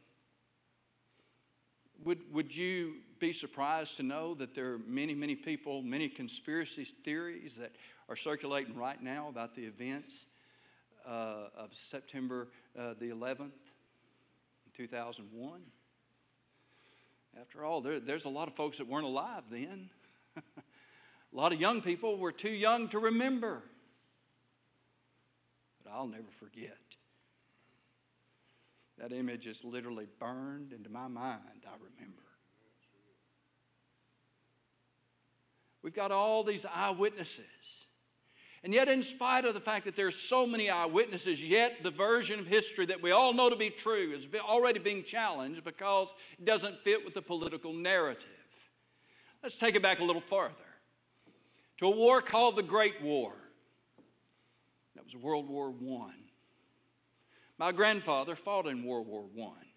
Would, 2.05 2.19
would 2.31 2.55
you 2.55 2.93
be 3.19 3.33
surprised 3.33 3.97
to 3.97 4.03
know 4.03 4.33
that 4.35 4.55
there 4.55 4.71
are 4.71 4.79
many, 4.87 5.13
many 5.13 5.35
people, 5.35 5.81
many 5.81 6.07
conspiracy 6.07 6.85
theories 6.85 7.57
that 7.57 7.73
are 8.09 8.15
circulating 8.15 8.75
right 8.75 9.01
now 9.01 9.29
about 9.29 9.55
the 9.55 9.61
events 9.61 10.25
uh, 11.07 11.47
of 11.55 11.73
September 11.73 12.47
uh, 12.77 12.95
the 12.99 13.09
11th, 13.09 13.51
2001? 14.73 15.61
After 17.39 17.63
all, 17.63 17.81
there, 17.81 17.99
there's 17.99 18.25
a 18.25 18.29
lot 18.29 18.47
of 18.47 18.55
folks 18.55 18.79
that 18.79 18.87
weren't 18.87 19.05
alive 19.05 19.43
then. 19.51 19.91
a 20.37 20.41
lot 21.31 21.53
of 21.53 21.61
young 21.61 21.81
people 21.81 22.17
were 22.17 22.31
too 22.31 22.49
young 22.49 22.87
to 22.89 22.97
remember. 22.97 23.61
But 25.83 25.93
I'll 25.93 26.07
never 26.07 26.31
forget. 26.39 26.77
That 28.97 29.13
image 29.13 29.45
is 29.45 29.63
literally 29.63 30.07
burned 30.19 30.73
into 30.73 30.89
my 30.89 31.07
mind, 31.07 31.63
I 31.65 31.75
remember. 31.75 32.23
We've 35.83 35.93
got 35.93 36.11
all 36.11 36.43
these 36.43 36.65
eyewitnesses. 36.65 37.85
And 38.63 38.73
yet, 38.73 38.89
in 38.89 39.03
spite 39.03 39.45
of 39.45 39.53
the 39.53 39.61
fact 39.61 39.85
that 39.85 39.95
there 39.95 40.07
are 40.07 40.11
so 40.11 40.45
many 40.45 40.69
eyewitnesses, 40.69 41.43
yet 41.43 41.81
the 41.81 41.91
version 41.91 42.39
of 42.39 42.47
history 42.47 42.85
that 42.87 43.01
we 43.01 43.11
all 43.11 43.33
know 43.33 43.49
to 43.49 43.55
be 43.55 43.69
true 43.69 44.11
is 44.11 44.27
already 44.41 44.79
being 44.79 45.03
challenged 45.03 45.63
because 45.63 46.13
it 46.37 46.43
doesn't 46.43 46.79
fit 46.83 47.05
with 47.05 47.13
the 47.13 47.21
political 47.21 47.73
narrative. 47.73 48.27
Let's 49.41 49.55
take 49.55 49.75
it 49.75 49.81
back 49.81 49.99
a 49.99 50.03
little 50.03 50.21
farther 50.21 50.55
to 51.77 51.87
a 51.87 51.89
war 51.89 52.21
called 52.21 52.57
the 52.57 52.63
Great 52.63 53.01
War. 53.01 53.31
That 54.95 55.05
was 55.05 55.15
World 55.15 55.47
War 55.47 55.73
I. 56.03 56.11
My 57.57 57.71
grandfather 57.71 58.35
fought 58.35 58.67
in 58.67 58.83
World 58.83 59.07
War 59.07 59.25
I. 59.41 59.68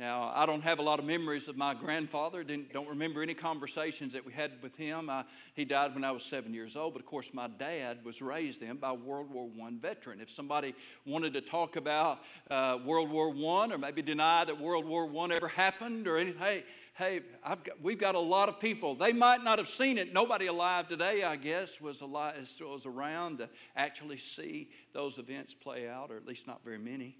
Now, 0.00 0.32
I 0.34 0.46
don't 0.46 0.62
have 0.62 0.78
a 0.78 0.82
lot 0.82 0.98
of 0.98 1.04
memories 1.04 1.46
of 1.46 1.58
my 1.58 1.74
grandfather. 1.74 2.42
Didn't, 2.42 2.72
don't 2.72 2.88
remember 2.88 3.22
any 3.22 3.34
conversations 3.34 4.14
that 4.14 4.24
we 4.24 4.32
had 4.32 4.52
with 4.62 4.74
him. 4.74 5.10
I, 5.10 5.24
he 5.52 5.66
died 5.66 5.92
when 5.94 6.04
I 6.04 6.10
was 6.10 6.22
seven 6.22 6.54
years 6.54 6.74
old, 6.74 6.94
but 6.94 7.00
of 7.00 7.06
course, 7.06 7.34
my 7.34 7.48
dad 7.48 7.98
was 8.02 8.22
raised 8.22 8.62
then 8.62 8.76
by 8.76 8.92
a 8.92 8.94
World 8.94 9.30
War 9.30 9.50
I 9.62 9.70
veteran. 9.72 10.22
If 10.22 10.30
somebody 10.30 10.74
wanted 11.04 11.34
to 11.34 11.42
talk 11.42 11.76
about 11.76 12.20
uh, 12.50 12.78
World 12.82 13.10
War 13.10 13.28
I 13.28 13.74
or 13.74 13.76
maybe 13.76 14.00
deny 14.00 14.42
that 14.46 14.58
World 14.58 14.86
War 14.86 15.06
I 15.06 15.34
ever 15.34 15.48
happened 15.48 16.08
or 16.08 16.16
anything, 16.16 16.40
hey, 16.40 16.64
hey 16.94 17.20
got, 17.44 17.82
we've 17.82 18.00
got 18.00 18.14
a 18.14 18.20
lot 18.20 18.48
of 18.48 18.58
people. 18.58 18.94
They 18.94 19.12
might 19.12 19.44
not 19.44 19.58
have 19.58 19.68
seen 19.68 19.98
it. 19.98 20.14
Nobody 20.14 20.46
alive 20.46 20.88
today, 20.88 21.24
I 21.24 21.36
guess, 21.36 21.78
was, 21.78 22.00
alive, 22.00 22.36
was 22.62 22.86
around 22.86 23.40
to 23.40 23.50
actually 23.76 24.16
see 24.16 24.70
those 24.94 25.18
events 25.18 25.52
play 25.52 25.86
out, 25.86 26.10
or 26.10 26.16
at 26.16 26.26
least 26.26 26.46
not 26.46 26.64
very 26.64 26.78
many 26.78 27.18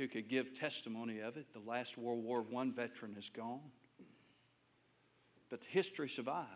who 0.00 0.08
could 0.08 0.28
give 0.28 0.54
testimony 0.54 1.18
of 1.18 1.36
it. 1.36 1.52
The 1.52 1.60
last 1.70 1.98
World 1.98 2.24
War 2.24 2.42
I 2.56 2.70
veteran 2.74 3.14
is 3.18 3.28
gone. 3.28 3.60
But 5.50 5.62
history 5.62 6.08
survives. 6.08 6.48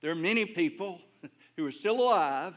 There 0.00 0.10
are 0.10 0.16
many 0.16 0.44
people 0.44 1.00
who 1.56 1.64
are 1.66 1.70
still 1.70 2.00
alive 2.00 2.52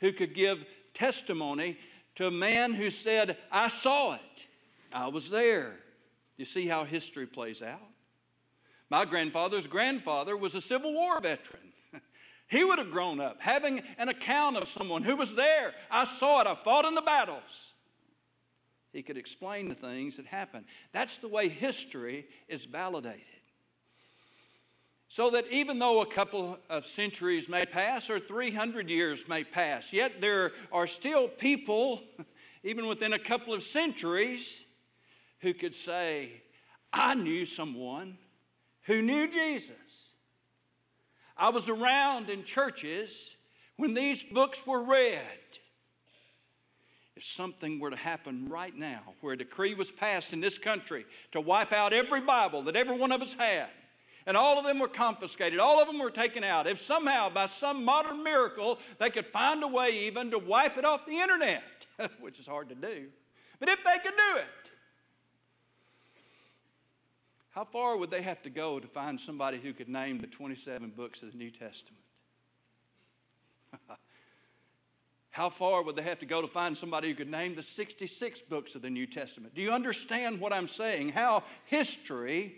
who 0.00 0.10
could 0.10 0.34
give 0.34 0.66
testimony 0.92 1.78
to 2.16 2.26
a 2.26 2.32
man 2.32 2.72
who 2.72 2.90
said, 2.90 3.36
I 3.52 3.68
saw 3.68 4.14
it. 4.14 4.46
I 4.92 5.06
was 5.06 5.30
there. 5.30 5.76
You 6.36 6.46
see 6.46 6.66
how 6.66 6.82
history 6.82 7.26
plays 7.26 7.62
out? 7.62 7.78
My 8.90 9.04
grandfather's 9.04 9.68
grandfather 9.68 10.36
was 10.36 10.56
a 10.56 10.60
Civil 10.60 10.94
War 10.94 11.20
veteran. 11.20 11.72
He 12.48 12.64
would 12.64 12.80
have 12.80 12.90
grown 12.90 13.20
up 13.20 13.36
having 13.38 13.80
an 13.98 14.08
account 14.08 14.56
of 14.56 14.66
someone 14.66 15.04
who 15.04 15.14
was 15.14 15.36
there. 15.36 15.72
I 15.88 16.02
saw 16.02 16.40
it. 16.40 16.48
I 16.48 16.56
fought 16.56 16.84
in 16.84 16.96
the 16.96 17.02
battles. 17.02 17.74
He 18.92 19.02
could 19.02 19.16
explain 19.16 19.68
the 19.68 19.74
things 19.74 20.16
that 20.16 20.26
happened. 20.26 20.64
That's 20.92 21.18
the 21.18 21.28
way 21.28 21.48
history 21.48 22.26
is 22.48 22.64
validated. 22.64 23.24
So 25.08 25.30
that 25.30 25.46
even 25.50 25.78
though 25.78 26.02
a 26.02 26.06
couple 26.06 26.58
of 26.68 26.86
centuries 26.86 27.48
may 27.48 27.66
pass 27.66 28.10
or 28.10 28.20
300 28.20 28.88
years 28.88 29.28
may 29.28 29.42
pass, 29.44 29.92
yet 29.92 30.20
there 30.20 30.52
are 30.72 30.86
still 30.86 31.28
people, 31.28 32.02
even 32.62 32.86
within 32.86 33.12
a 33.12 33.18
couple 33.18 33.52
of 33.52 33.62
centuries, 33.62 34.64
who 35.40 35.54
could 35.54 35.74
say, 35.74 36.30
I 36.92 37.14
knew 37.14 37.46
someone 37.46 38.18
who 38.82 39.02
knew 39.02 39.28
Jesus. 39.28 40.14
I 41.36 41.50
was 41.50 41.68
around 41.68 42.28
in 42.28 42.44
churches 42.44 43.34
when 43.76 43.94
these 43.94 44.22
books 44.22 44.66
were 44.66 44.84
read 44.84 45.18
if 47.20 47.26
something 47.26 47.78
were 47.78 47.90
to 47.90 47.98
happen 47.98 48.48
right 48.48 48.74
now, 48.74 49.02
where 49.20 49.34
a 49.34 49.36
decree 49.36 49.74
was 49.74 49.90
passed 49.90 50.32
in 50.32 50.40
this 50.40 50.56
country 50.56 51.04
to 51.32 51.38
wipe 51.38 51.70
out 51.70 51.92
every 51.92 52.22
Bible 52.22 52.62
that 52.62 52.76
every 52.76 52.96
one 52.96 53.12
of 53.12 53.20
us 53.20 53.34
had, 53.34 53.68
and 54.24 54.38
all 54.38 54.58
of 54.58 54.64
them 54.64 54.78
were 54.78 54.88
confiscated, 54.88 55.60
all 55.60 55.82
of 55.82 55.86
them 55.86 55.98
were 55.98 56.10
taken 56.10 56.42
out, 56.42 56.66
if 56.66 56.80
somehow 56.80 57.28
by 57.28 57.44
some 57.44 57.84
modern 57.84 58.22
miracle 58.22 58.78
they 58.98 59.10
could 59.10 59.26
find 59.26 59.62
a 59.62 59.68
way 59.68 60.06
even 60.06 60.30
to 60.30 60.38
wipe 60.38 60.78
it 60.78 60.86
off 60.86 61.04
the 61.04 61.18
internet, 61.18 61.62
which 62.20 62.40
is 62.40 62.46
hard 62.46 62.70
to 62.70 62.74
do, 62.74 63.08
but 63.58 63.68
if 63.68 63.84
they 63.84 63.98
could 64.02 64.16
do 64.16 64.38
it, 64.38 64.70
how 67.50 67.64
far 67.64 67.98
would 67.98 68.10
they 68.10 68.22
have 68.22 68.40
to 68.40 68.50
go 68.50 68.80
to 68.80 68.88
find 68.88 69.20
somebody 69.20 69.58
who 69.58 69.74
could 69.74 69.90
name 69.90 70.20
the 70.20 70.26
27 70.26 70.88
books 70.96 71.22
of 71.22 71.32
the 71.32 71.36
New 71.36 71.50
Testament? 71.50 72.00
How 75.30 75.48
far 75.48 75.82
would 75.82 75.94
they 75.94 76.02
have 76.02 76.18
to 76.18 76.26
go 76.26 76.42
to 76.42 76.48
find 76.48 76.76
somebody 76.76 77.08
who 77.08 77.14
could 77.14 77.30
name 77.30 77.54
the 77.54 77.62
66 77.62 78.42
books 78.42 78.74
of 78.74 78.82
the 78.82 78.90
New 78.90 79.06
Testament? 79.06 79.54
Do 79.54 79.62
you 79.62 79.70
understand 79.70 80.40
what 80.40 80.52
I'm 80.52 80.66
saying? 80.66 81.10
How 81.10 81.44
history, 81.66 82.54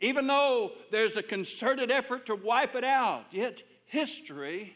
even 0.00 0.26
though 0.26 0.72
there's 0.90 1.16
a 1.16 1.22
concerted 1.22 1.90
effort 1.90 2.26
to 2.26 2.36
wipe 2.36 2.74
it 2.74 2.84
out, 2.84 3.26
yet 3.30 3.62
history 3.84 4.74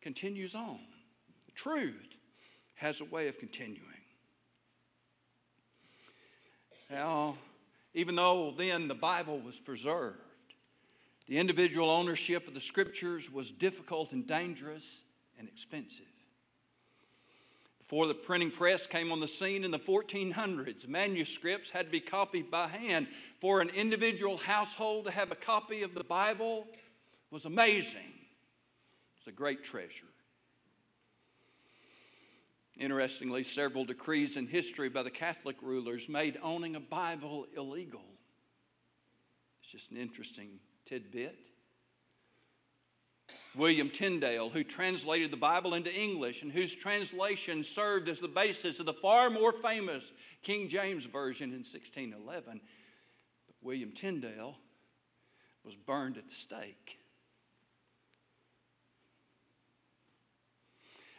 continues 0.00 0.54
on. 0.54 0.78
Truth 1.56 2.14
has 2.76 3.00
a 3.00 3.04
way 3.04 3.26
of 3.26 3.38
continuing. 3.40 3.84
Now, 6.88 7.36
even 7.94 8.14
though 8.14 8.54
then 8.56 8.86
the 8.86 8.94
Bible 8.94 9.40
was 9.40 9.58
preserved, 9.58 10.20
the 11.26 11.36
individual 11.36 11.90
ownership 11.90 12.46
of 12.46 12.54
the 12.54 12.60
scriptures 12.60 13.30
was 13.30 13.50
difficult 13.50 14.12
and 14.12 14.24
dangerous 14.24 15.02
and 15.38 15.48
expensive. 15.48 16.04
Before 17.78 18.06
the 18.06 18.14
printing 18.14 18.50
press 18.50 18.86
came 18.86 19.10
on 19.10 19.20
the 19.20 19.26
scene 19.26 19.64
in 19.64 19.70
the 19.70 19.78
1400s, 19.78 20.86
manuscripts 20.86 21.70
had 21.70 21.86
to 21.86 21.90
be 21.92 22.00
copied 22.00 22.50
by 22.50 22.68
hand. 22.68 23.06
For 23.40 23.60
an 23.62 23.70
individual 23.70 24.36
household 24.36 25.06
to 25.06 25.10
have 25.10 25.32
a 25.32 25.36
copy 25.36 25.82
of 25.82 25.94
the 25.94 26.04
Bible 26.04 26.66
was 27.30 27.46
amazing. 27.46 28.12
It's 29.16 29.26
a 29.26 29.32
great 29.32 29.64
treasure. 29.64 30.04
Interestingly, 32.76 33.42
several 33.42 33.84
decrees 33.84 34.36
in 34.36 34.46
history 34.46 34.88
by 34.88 35.02
the 35.02 35.10
Catholic 35.10 35.56
rulers 35.62 36.08
made 36.08 36.38
owning 36.42 36.76
a 36.76 36.80
Bible 36.80 37.46
illegal. 37.56 38.04
It's 39.62 39.72
just 39.72 39.90
an 39.90 39.96
interesting 39.96 40.60
tidbit. 40.84 41.48
William 43.58 43.90
Tyndale, 43.90 44.48
who 44.48 44.62
translated 44.62 45.32
the 45.32 45.36
Bible 45.36 45.74
into 45.74 45.92
English 45.92 46.42
and 46.42 46.52
whose 46.52 46.76
translation 46.76 47.64
served 47.64 48.08
as 48.08 48.20
the 48.20 48.28
basis 48.28 48.78
of 48.78 48.86
the 48.86 48.92
far 48.92 49.28
more 49.30 49.52
famous 49.52 50.12
King 50.42 50.68
James 50.68 51.06
Version 51.06 51.50
in 51.50 51.64
1611. 51.64 52.60
But 53.46 53.56
William 53.60 53.90
Tyndale 53.90 54.56
was 55.64 55.74
burned 55.74 56.16
at 56.16 56.28
the 56.28 56.34
stake. 56.34 57.00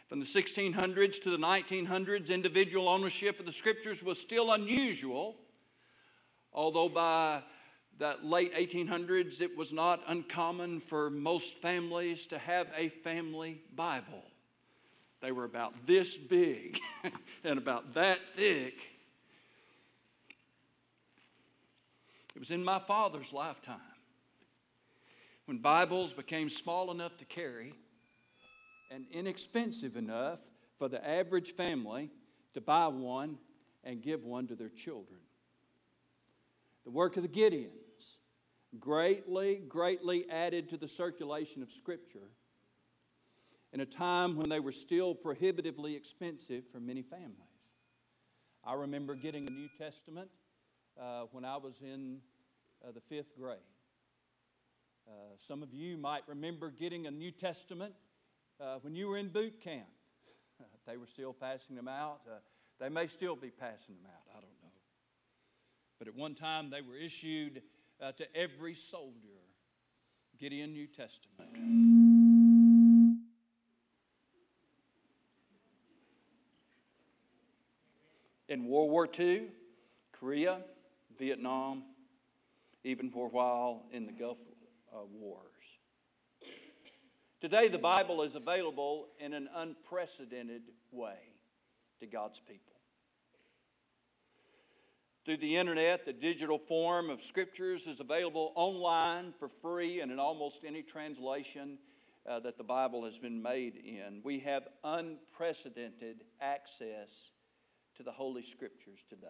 From 0.08 0.18
the 0.18 0.26
1600s 0.26 1.22
to 1.22 1.30
the 1.30 1.38
1900s, 1.38 2.30
individual 2.30 2.88
ownership 2.88 3.38
of 3.38 3.46
the 3.46 3.52
scriptures 3.52 4.02
was 4.02 4.18
still 4.18 4.52
unusual, 4.52 5.36
although 6.52 6.88
by 6.88 7.42
that 7.98 8.24
late 8.24 8.54
1800s 8.54 9.40
it 9.40 9.56
was 9.56 9.72
not 9.72 10.02
uncommon 10.06 10.80
for 10.80 11.10
most 11.10 11.58
families 11.58 12.26
to 12.26 12.38
have 12.38 12.68
a 12.76 12.88
family 12.88 13.60
Bible. 13.76 14.24
They 15.20 15.32
were 15.32 15.44
about 15.44 15.74
this 15.86 16.16
big 16.16 16.78
and 17.44 17.58
about 17.58 17.94
that 17.94 18.24
thick. 18.24 18.74
It 22.34 22.38
was 22.38 22.50
in 22.50 22.64
my 22.64 22.78
father's 22.78 23.32
lifetime 23.32 23.76
when 25.44 25.58
Bibles 25.58 26.12
became 26.12 26.48
small 26.48 26.90
enough 26.90 27.16
to 27.18 27.24
carry 27.24 27.74
and 28.92 29.04
inexpensive 29.12 29.96
enough 29.96 30.40
for 30.76 30.88
the 30.88 31.06
average 31.06 31.50
family 31.50 32.08
to 32.54 32.60
buy 32.60 32.86
one 32.86 33.36
and 33.84 34.02
give 34.02 34.24
one 34.24 34.46
to 34.46 34.54
their 34.54 34.68
children. 34.68 35.18
The 36.84 36.90
work 36.90 37.16
of 37.16 37.22
the 37.22 37.28
Gideons 37.28 37.79
greatly, 38.78 39.60
greatly 39.68 40.24
added 40.30 40.68
to 40.68 40.76
the 40.76 40.86
circulation 40.86 41.62
of 41.62 41.70
Scripture 41.70 42.28
in 43.72 43.80
a 43.80 43.86
time 43.86 44.36
when 44.36 44.48
they 44.48 44.60
were 44.60 44.72
still 44.72 45.14
prohibitively 45.14 45.96
expensive 45.96 46.64
for 46.64 46.78
many 46.78 47.02
families. 47.02 47.74
I 48.64 48.74
remember 48.74 49.14
getting 49.14 49.46
a 49.46 49.50
New 49.50 49.68
Testament 49.78 50.28
uh, 51.00 51.22
when 51.32 51.44
I 51.44 51.56
was 51.56 51.82
in 51.82 52.20
uh, 52.86 52.92
the 52.92 53.00
fifth 53.00 53.36
grade. 53.38 53.58
Uh, 55.08 55.12
some 55.36 55.62
of 55.62 55.72
you 55.72 55.96
might 55.96 56.22
remember 56.28 56.70
getting 56.70 57.06
a 57.06 57.10
New 57.10 57.30
Testament 57.30 57.92
uh, 58.60 58.76
when 58.82 58.94
you 58.94 59.08
were 59.08 59.16
in 59.16 59.28
boot 59.28 59.60
camp. 59.62 59.88
they 60.86 60.96
were 60.96 61.06
still 61.06 61.32
passing 61.32 61.74
them 61.74 61.88
out. 61.88 62.20
Uh, 62.26 62.38
they 62.78 62.88
may 62.88 63.06
still 63.06 63.36
be 63.36 63.50
passing 63.50 63.96
them 63.96 64.06
out. 64.06 64.36
I 64.36 64.40
don't 64.40 64.62
know. 64.62 64.72
But 65.98 66.08
at 66.08 66.14
one 66.14 66.34
time, 66.34 66.70
they 66.70 66.80
were 66.80 66.96
issued 66.96 67.60
uh, 68.02 68.12
to 68.12 68.24
every 68.34 68.74
soldier 68.74 69.28
Gideon 70.38 70.72
New 70.72 70.86
Testament. 70.86 71.50
In 78.48 78.64
World 78.64 78.90
War 78.90 79.08
II, 79.18 79.42
Korea, 80.12 80.58
Vietnam, 81.18 81.84
even 82.84 83.10
for 83.10 83.26
a 83.26 83.28
while 83.28 83.84
in 83.92 84.06
the 84.06 84.12
Gulf 84.12 84.38
uh, 84.92 85.00
Wars. 85.12 85.78
Today, 87.40 87.68
the 87.68 87.78
Bible 87.78 88.22
is 88.22 88.34
available 88.34 89.08
in 89.18 89.34
an 89.34 89.48
unprecedented 89.54 90.62
way 90.90 91.18
to 92.00 92.06
God's 92.06 92.40
people. 92.40 92.69
Through 95.24 95.36
the 95.36 95.56
internet, 95.56 96.06
the 96.06 96.14
digital 96.14 96.58
form 96.58 97.10
of 97.10 97.20
scriptures 97.20 97.86
is 97.86 98.00
available 98.00 98.52
online 98.54 99.34
for 99.38 99.48
free 99.48 100.00
and 100.00 100.10
in 100.10 100.18
almost 100.18 100.64
any 100.64 100.82
translation 100.82 101.78
uh, 102.26 102.40
that 102.40 102.56
the 102.56 102.64
Bible 102.64 103.04
has 103.04 103.18
been 103.18 103.42
made 103.42 103.76
in. 103.76 104.22
We 104.24 104.38
have 104.40 104.68
unprecedented 104.82 106.24
access 106.40 107.30
to 107.96 108.02
the 108.02 108.12
Holy 108.12 108.42
Scriptures 108.42 109.04
today. 109.06 109.26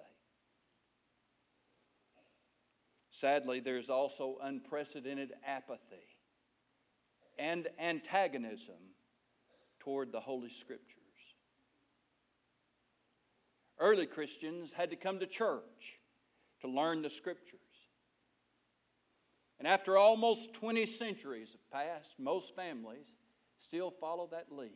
Sadly, 3.10 3.58
there's 3.58 3.90
also 3.90 4.38
unprecedented 4.42 5.32
apathy 5.44 6.06
and 7.36 7.66
antagonism 7.80 8.76
toward 9.80 10.12
the 10.12 10.20
Holy 10.20 10.50
Scriptures. 10.50 10.99
Early 13.80 14.06
Christians 14.06 14.74
had 14.74 14.90
to 14.90 14.96
come 14.96 15.18
to 15.20 15.26
church 15.26 15.98
to 16.60 16.68
learn 16.68 17.00
the 17.00 17.10
Scriptures. 17.10 17.60
And 19.58 19.66
after 19.66 19.96
almost 19.96 20.54
20 20.54 20.86
centuries 20.86 21.52
have 21.52 21.70
passed, 21.70 22.20
most 22.20 22.54
families 22.54 23.16
still 23.56 23.90
follow 23.90 24.28
that 24.32 24.46
lead. 24.52 24.70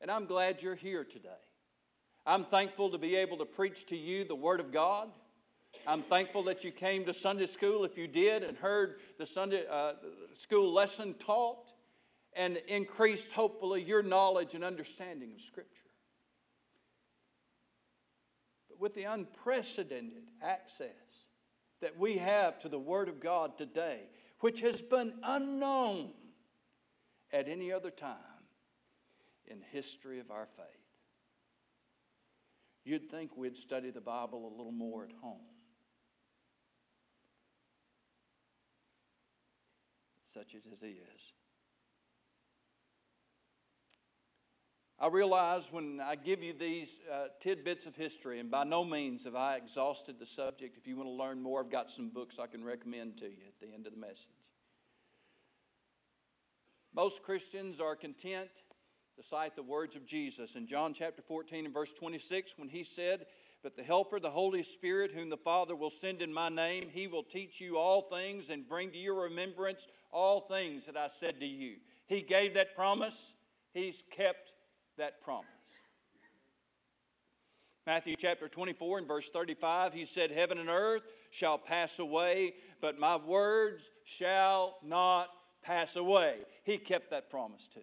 And 0.00 0.10
I'm 0.10 0.26
glad 0.26 0.62
you're 0.62 0.74
here 0.74 1.04
today. 1.04 1.28
I'm 2.24 2.44
thankful 2.44 2.90
to 2.90 2.98
be 2.98 3.16
able 3.16 3.38
to 3.38 3.44
preach 3.44 3.86
to 3.86 3.96
you 3.96 4.24
the 4.24 4.34
Word 4.34 4.60
of 4.60 4.72
God. 4.72 5.08
I'm 5.86 6.02
thankful 6.02 6.44
that 6.44 6.62
you 6.62 6.70
came 6.70 7.04
to 7.04 7.14
Sunday 7.14 7.46
school 7.46 7.84
if 7.84 7.98
you 7.98 8.06
did 8.06 8.44
and 8.44 8.56
heard 8.56 9.00
the 9.18 9.26
Sunday 9.26 9.64
uh, 9.68 9.94
school 10.32 10.72
lesson 10.72 11.14
taught 11.14 11.72
and 12.34 12.56
increased, 12.68 13.32
hopefully, 13.32 13.82
your 13.82 14.02
knowledge 14.02 14.54
and 14.54 14.62
understanding 14.62 15.32
of 15.34 15.40
Scripture. 15.40 15.91
With 18.82 18.94
the 18.94 19.04
unprecedented 19.04 20.24
access 20.42 21.28
that 21.80 21.96
we 21.96 22.16
have 22.16 22.58
to 22.58 22.68
the 22.68 22.80
Word 22.80 23.08
of 23.08 23.20
God 23.20 23.56
today, 23.56 24.00
which 24.40 24.60
has 24.62 24.82
been 24.82 25.14
unknown 25.22 26.10
at 27.32 27.48
any 27.48 27.70
other 27.70 27.92
time 27.92 28.16
in 29.46 29.60
the 29.60 29.66
history 29.66 30.18
of 30.18 30.32
our 30.32 30.48
faith, 30.56 30.66
you'd 32.84 33.08
think 33.08 33.36
we'd 33.36 33.56
study 33.56 33.90
the 33.90 34.00
Bible 34.00 34.52
a 34.52 34.56
little 34.56 34.72
more 34.72 35.04
at 35.04 35.12
home. 35.22 35.38
such 40.24 40.56
as 40.56 40.80
He 40.80 40.98
is. 41.14 41.32
I 45.02 45.08
realize 45.08 45.72
when 45.72 46.00
I 46.00 46.14
give 46.14 46.44
you 46.44 46.52
these 46.52 47.00
uh, 47.12 47.26
tidbits 47.40 47.86
of 47.86 47.96
history, 47.96 48.38
and 48.38 48.48
by 48.48 48.62
no 48.62 48.84
means 48.84 49.24
have 49.24 49.34
I 49.34 49.56
exhausted 49.56 50.20
the 50.20 50.26
subject. 50.26 50.78
If 50.78 50.86
you 50.86 50.96
want 50.96 51.08
to 51.08 51.12
learn 51.12 51.42
more, 51.42 51.58
I've 51.58 51.72
got 51.72 51.90
some 51.90 52.08
books 52.10 52.38
I 52.38 52.46
can 52.46 52.62
recommend 52.62 53.16
to 53.16 53.24
you 53.24 53.42
at 53.48 53.58
the 53.58 53.74
end 53.74 53.88
of 53.88 53.94
the 53.94 53.98
message. 53.98 54.28
Most 56.94 57.24
Christians 57.24 57.80
are 57.80 57.96
content 57.96 58.62
to 59.16 59.24
cite 59.24 59.56
the 59.56 59.64
words 59.64 59.96
of 59.96 60.06
Jesus 60.06 60.54
in 60.54 60.68
John 60.68 60.94
chapter 60.94 61.20
14 61.20 61.64
and 61.64 61.74
verse 61.74 61.92
26 61.92 62.54
when 62.56 62.68
he 62.68 62.84
said, 62.84 63.26
but 63.64 63.76
the 63.76 63.82
Helper, 63.82 64.20
the 64.20 64.30
Holy 64.30 64.62
Spirit, 64.62 65.10
whom 65.10 65.30
the 65.30 65.36
Father 65.36 65.74
will 65.74 65.90
send 65.90 66.22
in 66.22 66.32
my 66.32 66.48
name, 66.48 66.88
he 66.92 67.08
will 67.08 67.24
teach 67.24 67.60
you 67.60 67.76
all 67.76 68.02
things 68.02 68.50
and 68.50 68.68
bring 68.68 68.92
to 68.92 68.98
your 68.98 69.22
remembrance 69.22 69.88
all 70.12 70.42
things 70.42 70.86
that 70.86 70.96
I 70.96 71.08
said 71.08 71.40
to 71.40 71.46
you. 71.46 71.78
He 72.06 72.20
gave 72.20 72.54
that 72.54 72.76
promise, 72.76 73.34
he's 73.74 74.04
kept 74.08 74.52
that 74.96 75.22
promise. 75.22 75.46
Matthew 77.86 78.14
chapter 78.16 78.48
24 78.48 78.98
and 78.98 79.08
verse 79.08 79.28
35, 79.30 79.92
he 79.92 80.04
said, 80.04 80.30
Heaven 80.30 80.58
and 80.58 80.68
earth 80.68 81.02
shall 81.30 81.58
pass 81.58 81.98
away, 81.98 82.54
but 82.80 82.98
my 82.98 83.16
words 83.16 83.90
shall 84.04 84.78
not 84.84 85.28
pass 85.62 85.96
away. 85.96 86.36
He 86.62 86.78
kept 86.78 87.10
that 87.10 87.28
promise 87.28 87.66
too. 87.66 87.80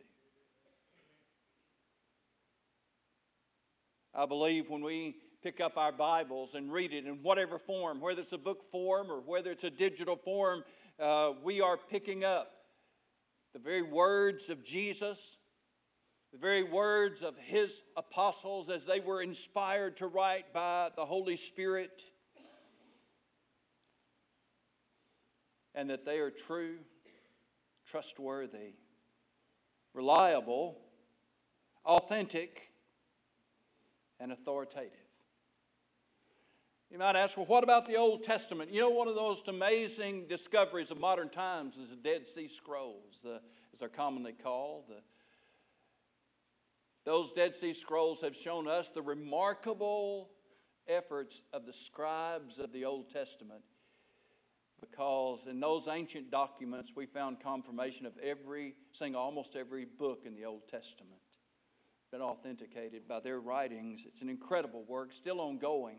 I 4.13 4.25
believe 4.25 4.69
when 4.69 4.81
we 4.81 5.17
pick 5.43 5.61
up 5.61 5.77
our 5.77 5.91
Bibles 5.91 6.55
and 6.55 6.71
read 6.71 6.93
it 6.93 7.05
in 7.05 7.21
whatever 7.21 7.57
form, 7.57 7.99
whether 7.99 8.21
it's 8.21 8.33
a 8.33 8.37
book 8.37 8.63
form 8.63 9.11
or 9.11 9.21
whether 9.21 9.51
it's 9.51 9.63
a 9.63 9.69
digital 9.69 10.15
form, 10.15 10.63
uh, 10.99 11.33
we 11.43 11.61
are 11.61 11.77
picking 11.77 12.23
up 12.23 12.51
the 13.53 13.59
very 13.59 13.81
words 13.81 14.49
of 14.49 14.63
Jesus, 14.63 15.37
the 16.31 16.37
very 16.37 16.63
words 16.63 17.23
of 17.23 17.37
his 17.37 17.81
apostles 17.97 18.69
as 18.69 18.85
they 18.85 18.99
were 18.99 19.21
inspired 19.21 19.97
to 19.97 20.07
write 20.07 20.53
by 20.53 20.89
the 20.95 21.05
Holy 21.05 21.35
Spirit, 21.35 22.01
and 25.73 25.89
that 25.89 26.05
they 26.05 26.19
are 26.19 26.29
true, 26.29 26.77
trustworthy, 27.87 28.73
reliable, 29.93 30.77
authentic, 31.85 32.69
and 34.19 34.31
authoritative. 34.31 34.91
You 36.91 36.97
might 36.97 37.15
ask, 37.15 37.37
well, 37.37 37.45
what 37.45 37.63
about 37.63 37.85
the 37.85 37.95
Old 37.95 38.23
Testament? 38.23 38.71
You 38.73 38.81
know, 38.81 38.89
one 38.89 39.07
of 39.07 39.15
those 39.15 39.43
amazing 39.47 40.25
discoveries 40.27 40.89
of 40.89 40.99
modern 40.99 41.29
times 41.29 41.77
is 41.77 41.91
the 41.91 41.95
Dead 41.95 42.27
Sea 42.27 42.47
Scrolls, 42.47 43.21
the, 43.23 43.41
as 43.71 43.79
they're 43.79 43.89
commonly 43.89 44.33
called. 44.33 44.85
The, 44.89 44.95
those 47.05 47.33
Dead 47.33 47.55
Sea 47.55 47.73
Scrolls 47.73 48.21
have 48.21 48.35
shown 48.35 48.67
us 48.67 48.91
the 48.91 49.01
remarkable 49.01 50.29
efforts 50.87 51.41
of 51.53 51.65
the 51.65 51.73
scribes 51.73 52.59
of 52.59 52.71
the 52.71 52.85
Old 52.85 53.09
Testament 53.09 53.63
because 54.81 55.45
in 55.45 55.59
those 55.59 55.87
ancient 55.87 56.31
documents 56.31 56.93
we 56.95 57.05
found 57.05 57.39
confirmation 57.41 58.05
of 58.05 58.17
every 58.19 58.75
single, 58.91 59.21
almost 59.21 59.55
every 59.55 59.85
book 59.85 60.23
in 60.25 60.35
the 60.35 60.45
Old 60.45 60.67
Testament. 60.67 61.21
Been 62.11 62.21
authenticated 62.21 63.07
by 63.07 63.19
their 63.19 63.39
writings. 63.39 64.05
It's 64.07 64.21
an 64.21 64.29
incredible 64.29 64.83
work, 64.87 65.13
still 65.13 65.39
ongoing. 65.39 65.97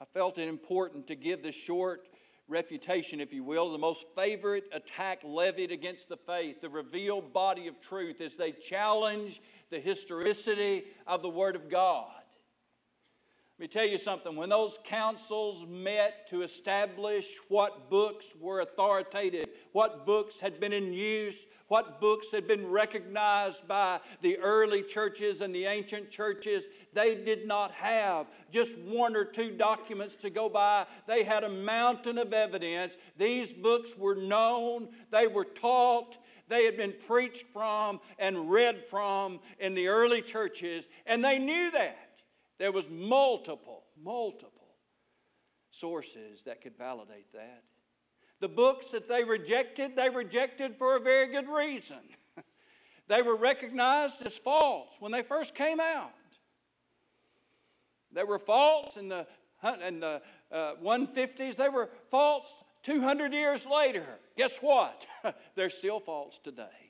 I 0.00 0.04
felt 0.04 0.38
it 0.38 0.48
important 0.48 1.08
to 1.08 1.16
give 1.16 1.42
this 1.42 1.56
short 1.56 2.08
refutation, 2.48 3.20
if 3.20 3.32
you 3.32 3.44
will, 3.44 3.70
the 3.70 3.78
most 3.78 4.06
favorite 4.16 4.64
attack 4.72 5.20
levied 5.22 5.70
against 5.70 6.08
the 6.08 6.16
faith, 6.16 6.60
the 6.60 6.68
revealed 6.68 7.32
body 7.32 7.68
of 7.68 7.80
truth, 7.80 8.20
as 8.20 8.34
they 8.34 8.52
challenge 8.52 9.40
the 9.70 9.78
historicity 9.78 10.84
of 11.06 11.22
the 11.22 11.28
Word 11.28 11.56
of 11.56 11.68
God. 11.68 12.10
Let 13.58 13.62
me 13.64 13.68
tell 13.68 13.88
you 13.88 13.98
something. 13.98 14.36
When 14.36 14.50
those 14.50 14.78
councils 14.84 15.66
met 15.66 16.28
to 16.28 16.42
establish 16.42 17.38
what 17.48 17.90
books 17.90 18.36
were 18.40 18.60
authoritative, 18.60 19.48
what 19.72 20.06
books 20.06 20.38
had 20.38 20.60
been 20.60 20.72
in 20.72 20.92
use, 20.92 21.48
what 21.66 22.00
books 22.00 22.30
had 22.30 22.46
been 22.46 22.70
recognized 22.70 23.66
by 23.66 23.98
the 24.22 24.38
early 24.38 24.84
churches 24.84 25.40
and 25.40 25.52
the 25.52 25.64
ancient 25.64 26.08
churches, 26.08 26.68
they 26.92 27.16
did 27.16 27.48
not 27.48 27.72
have 27.72 28.28
just 28.48 28.78
one 28.78 29.16
or 29.16 29.24
two 29.24 29.50
documents 29.50 30.14
to 30.14 30.30
go 30.30 30.48
by. 30.48 30.86
They 31.08 31.24
had 31.24 31.42
a 31.42 31.48
mountain 31.48 32.16
of 32.18 32.32
evidence. 32.32 32.96
These 33.16 33.52
books 33.52 33.98
were 33.98 34.14
known, 34.14 34.88
they 35.10 35.26
were 35.26 35.44
taught, 35.44 36.16
they 36.46 36.64
had 36.64 36.76
been 36.76 36.94
preached 37.08 37.48
from 37.48 37.98
and 38.20 38.48
read 38.48 38.86
from 38.86 39.40
in 39.58 39.74
the 39.74 39.88
early 39.88 40.22
churches, 40.22 40.86
and 41.06 41.24
they 41.24 41.40
knew 41.40 41.72
that. 41.72 42.07
There 42.58 42.72
was 42.72 42.88
multiple, 42.90 43.84
multiple 44.02 44.76
sources 45.70 46.44
that 46.44 46.60
could 46.60 46.76
validate 46.76 47.32
that. 47.32 47.62
The 48.40 48.48
books 48.48 48.90
that 48.90 49.08
they 49.08 49.24
rejected, 49.24 49.96
they 49.96 50.10
rejected 50.10 50.76
for 50.76 50.96
a 50.96 51.00
very 51.00 51.28
good 51.28 51.48
reason. 51.48 51.98
they 53.08 53.22
were 53.22 53.36
recognized 53.36 54.24
as 54.24 54.38
false 54.38 54.96
when 55.00 55.12
they 55.12 55.22
first 55.22 55.54
came 55.54 55.80
out. 55.80 56.12
They 58.12 58.24
were 58.24 58.38
false 58.38 58.96
in 58.96 59.08
the, 59.08 59.26
in 59.86 60.00
the 60.00 60.22
uh, 60.50 60.74
150s. 60.82 61.56
They 61.56 61.68
were 61.68 61.90
false 62.10 62.64
200 62.82 63.32
years 63.32 63.66
later. 63.66 64.06
Guess 64.36 64.58
what? 64.58 65.06
They're 65.54 65.70
still 65.70 66.00
false 66.00 66.38
today. 66.38 66.87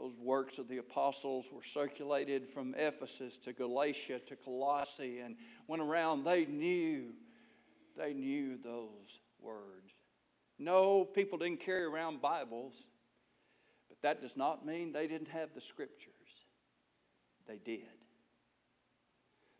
Those 0.00 0.16
works 0.16 0.58
of 0.58 0.66
the 0.66 0.78
apostles 0.78 1.50
were 1.52 1.62
circulated 1.62 2.48
from 2.48 2.74
Ephesus 2.74 3.36
to 3.38 3.52
Galatia 3.52 4.18
to 4.20 4.36
Colossae 4.36 5.18
and 5.18 5.36
went 5.66 5.82
around. 5.82 6.24
They 6.24 6.46
knew, 6.46 7.12
they 7.98 8.14
knew 8.14 8.56
those 8.56 9.18
words. 9.38 9.92
No, 10.58 11.04
people 11.04 11.36
didn't 11.36 11.60
carry 11.60 11.84
around 11.84 12.22
Bibles, 12.22 12.88
but 13.90 14.00
that 14.00 14.22
does 14.22 14.38
not 14.38 14.64
mean 14.64 14.92
they 14.92 15.06
didn't 15.06 15.28
have 15.28 15.52
the 15.54 15.60
scriptures. 15.60 16.14
They 17.46 17.58
did. 17.58 17.84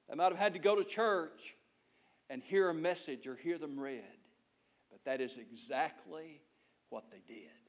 They 0.09 0.15
might 0.15 0.33
have 0.33 0.39
had 0.39 0.55
to 0.55 0.61
go 0.61 0.75
to 0.75 0.85
church 0.85 1.55
and 2.31 2.43
hear 2.43 2.71
a 2.71 2.75
message 2.75 3.27
or 3.27 3.37
hear 3.37 3.59
them 3.59 3.79
read, 3.79 4.05
but 4.91 5.05
that 5.05 5.21
is 5.21 5.37
exactly 5.37 6.41
what 6.89 7.11
they 7.11 7.21
did. 7.27 7.60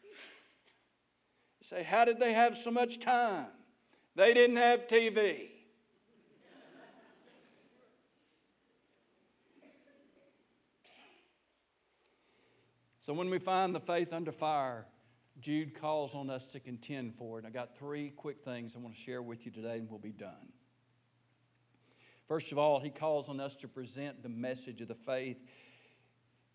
Say, 1.71 1.83
how 1.83 2.03
did 2.03 2.19
they 2.19 2.33
have 2.33 2.57
so 2.57 2.69
much 2.69 2.99
time? 2.99 3.47
They 4.13 4.33
didn't 4.33 4.57
have 4.57 4.87
TV. 4.87 5.51
so 12.99 13.13
when 13.13 13.29
we 13.29 13.39
find 13.39 13.73
the 13.73 13.79
faith 13.79 14.11
under 14.11 14.33
fire, 14.33 14.85
Jude 15.39 15.73
calls 15.73 16.13
on 16.13 16.29
us 16.29 16.51
to 16.51 16.59
contend 16.59 17.15
for 17.15 17.39
it. 17.39 17.45
I 17.45 17.49
got 17.49 17.77
three 17.77 18.09
quick 18.09 18.43
things 18.43 18.75
I 18.75 18.79
want 18.79 18.93
to 18.93 18.99
share 18.99 19.21
with 19.21 19.45
you 19.45 19.51
today, 19.53 19.77
and 19.77 19.89
we'll 19.89 19.97
be 19.97 20.11
done. 20.11 20.51
First 22.27 22.51
of 22.51 22.57
all, 22.57 22.81
he 22.81 22.89
calls 22.89 23.29
on 23.29 23.39
us 23.39 23.55
to 23.55 23.69
present 23.69 24.23
the 24.23 24.29
message 24.29 24.81
of 24.81 24.89
the 24.89 24.95
faith 24.95 25.37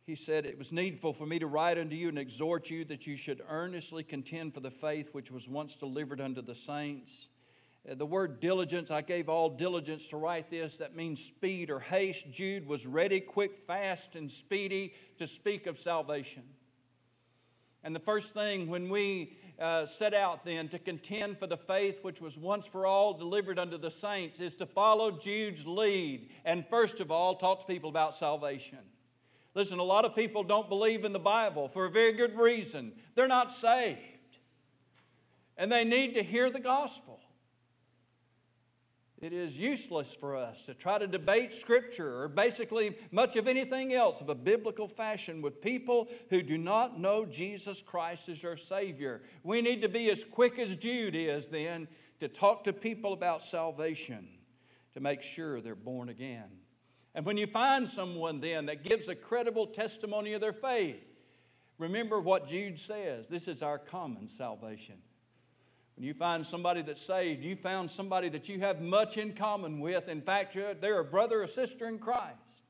he 0.07 0.15
said, 0.15 0.47
It 0.47 0.57
was 0.57 0.73
needful 0.73 1.13
for 1.13 1.27
me 1.27 1.41
to 1.41 1.49
write 1.49 1.79
unto 1.79 1.97
you 1.97 2.09
and 2.09 2.19
exhort 2.19 2.71
you 2.71 2.85
that 2.85 3.09
you 3.09 3.17
should 3.17 3.43
earnestly 3.49 4.05
contend 4.05 4.55
for 4.55 4.61
the 4.61 4.71
faith 4.71 5.11
which 5.13 5.33
was 5.33 5.49
once 5.49 5.75
delivered 5.75 6.21
unto 6.21 6.41
the 6.41 6.55
saints. 6.55 7.27
Uh, 7.91 7.97
the 7.97 8.07
word 8.07 8.39
diligence, 8.39 8.93
I 8.93 9.03
gave 9.03 9.29
all 9.29 9.51
diligence 9.51 10.07
to 10.09 10.17
write 10.17 10.49
this. 10.49 10.79
That 10.79 10.95
means 10.95 11.21
speed 11.21 11.71
or 11.71 11.81
haste. 11.81 12.31
Jude 12.31 12.69
was 12.69 12.87
ready, 12.87 13.21
quick, 13.21 13.57
fast, 13.57 14.15
and 14.15 14.31
speedy 14.31 14.95
to 15.19 15.27
speak 15.27 15.67
of 15.67 15.77
salvation. 15.77 16.45
And 17.83 17.95
the 17.95 18.01
first 18.01 18.33
thing 18.33 18.69
when 18.69 18.89
we 18.89 19.37
uh, 19.59 19.87
set 19.87 20.15
out 20.15 20.45
then 20.45 20.69
to 20.69 20.79
contend 20.79 21.37
for 21.37 21.49
the 21.49 21.57
faith 21.57 21.99
which 22.03 22.21
was 22.21 22.39
once 22.39 22.69
for 22.69 22.87
all 22.87 23.13
delivered 23.13 23.59
unto 23.59 23.77
the 23.77 23.91
saints 23.91 24.39
is 24.39 24.55
to 24.57 24.67
follow 24.67 25.11
Jude's 25.11 25.67
lead 25.67 26.29
and 26.45 26.65
first 26.69 27.01
of 27.01 27.11
all 27.11 27.35
talk 27.35 27.61
to 27.61 27.67
people 27.67 27.91
about 27.91 28.15
salvation. 28.15 28.79
Listen, 29.57 29.79
a 29.79 29.83
lot 29.83 30.05
of 30.05 30.15
people 30.15 30.43
don't 30.43 30.69
believe 30.69 31.07
in 31.07 31.15
the 31.15 31.19
Bible 31.19 31.67
for 31.67 31.87
a 31.87 31.91
very 31.91 32.13
good 32.13 32.37
reason. 32.37 32.93
They're 33.15 33.27
not 33.27 33.55
saved. 33.55 33.99
And 35.57 35.73
they 35.73 35.83
need 35.83 36.13
to 36.13 36.23
hear 36.23 36.51
the 36.51 36.61
gospel. 36.61 37.19
It 39.19 39.33
is 39.33 39.59
useless 39.59 40.15
for 40.15 40.37
us 40.37 40.67
to 40.67 40.75
try 40.75 40.99
to 40.99 41.07
debate 41.07 41.55
Scripture 41.55 42.21
or 42.21 42.29
basically 42.29 42.99
much 43.11 43.37
of 43.37 43.49
anything 43.49 43.95
else 43.95 44.21
of 44.21 44.29
a 44.29 44.35
biblical 44.35 44.89
fashion 44.89 45.41
with 45.41 45.63
people 45.63 46.09
who 46.29 46.43
do 46.43 46.59
not 46.59 47.01
know 47.01 47.25
Jesus 47.25 47.81
Christ 47.81 48.29
as 48.29 48.43
their 48.43 48.59
Savior. 48.59 49.23
We 49.43 49.63
need 49.63 49.81
to 49.81 49.89
be 49.89 50.11
as 50.11 50.23
quick 50.23 50.59
as 50.59 50.77
Jude 50.77 51.15
is 51.15 51.49
then 51.49 51.89
to 52.21 52.29
talk 52.29 52.65
to 52.65 52.75
people 52.75 53.15
about 53.15 53.43
salvation 53.43 54.29
to 54.93 55.01
make 55.01 55.23
sure 55.23 55.63
they're 55.63 55.75
born 55.75 56.11
again. 56.11 56.66
And 57.17 57.25
when 57.25 57.39
you 57.39 57.47
find 57.47 57.89
someone 57.89 58.41
then 58.41 58.67
that 58.67 58.85
gives 58.85 59.09
a 59.09 59.15
credible 59.15 59.67
testimony 59.67 60.35
of 60.35 60.43
their 60.43 60.53
faith, 60.53 61.03
remember 61.79 62.21
what 62.21 62.47
Jude 62.47 62.79
says 62.79 63.29
this 63.29 63.49
is 63.49 63.63
our 63.63 63.79
common 63.79 64.29
salvation. 64.29 64.97
When 65.97 66.05
you 66.05 66.13
find 66.13 66.45
somebody 66.45 66.83
that's 66.83 67.01
saved, 67.01 67.43
you 67.43 67.57
found 67.57 67.91
somebody 67.91 68.29
that 68.29 68.51
you 68.51 68.61
have 68.61 68.83
much 68.83 69.17
in 69.17 69.33
common 69.33 69.81
with. 69.81 70.11
In 70.11 70.21
fact, 70.21 70.59
they're 70.83 71.01
a 71.01 71.05
brother 71.05 71.43
or 71.43 71.47
sister 71.47 71.89
in 71.89 71.99
Christ. 71.99 72.63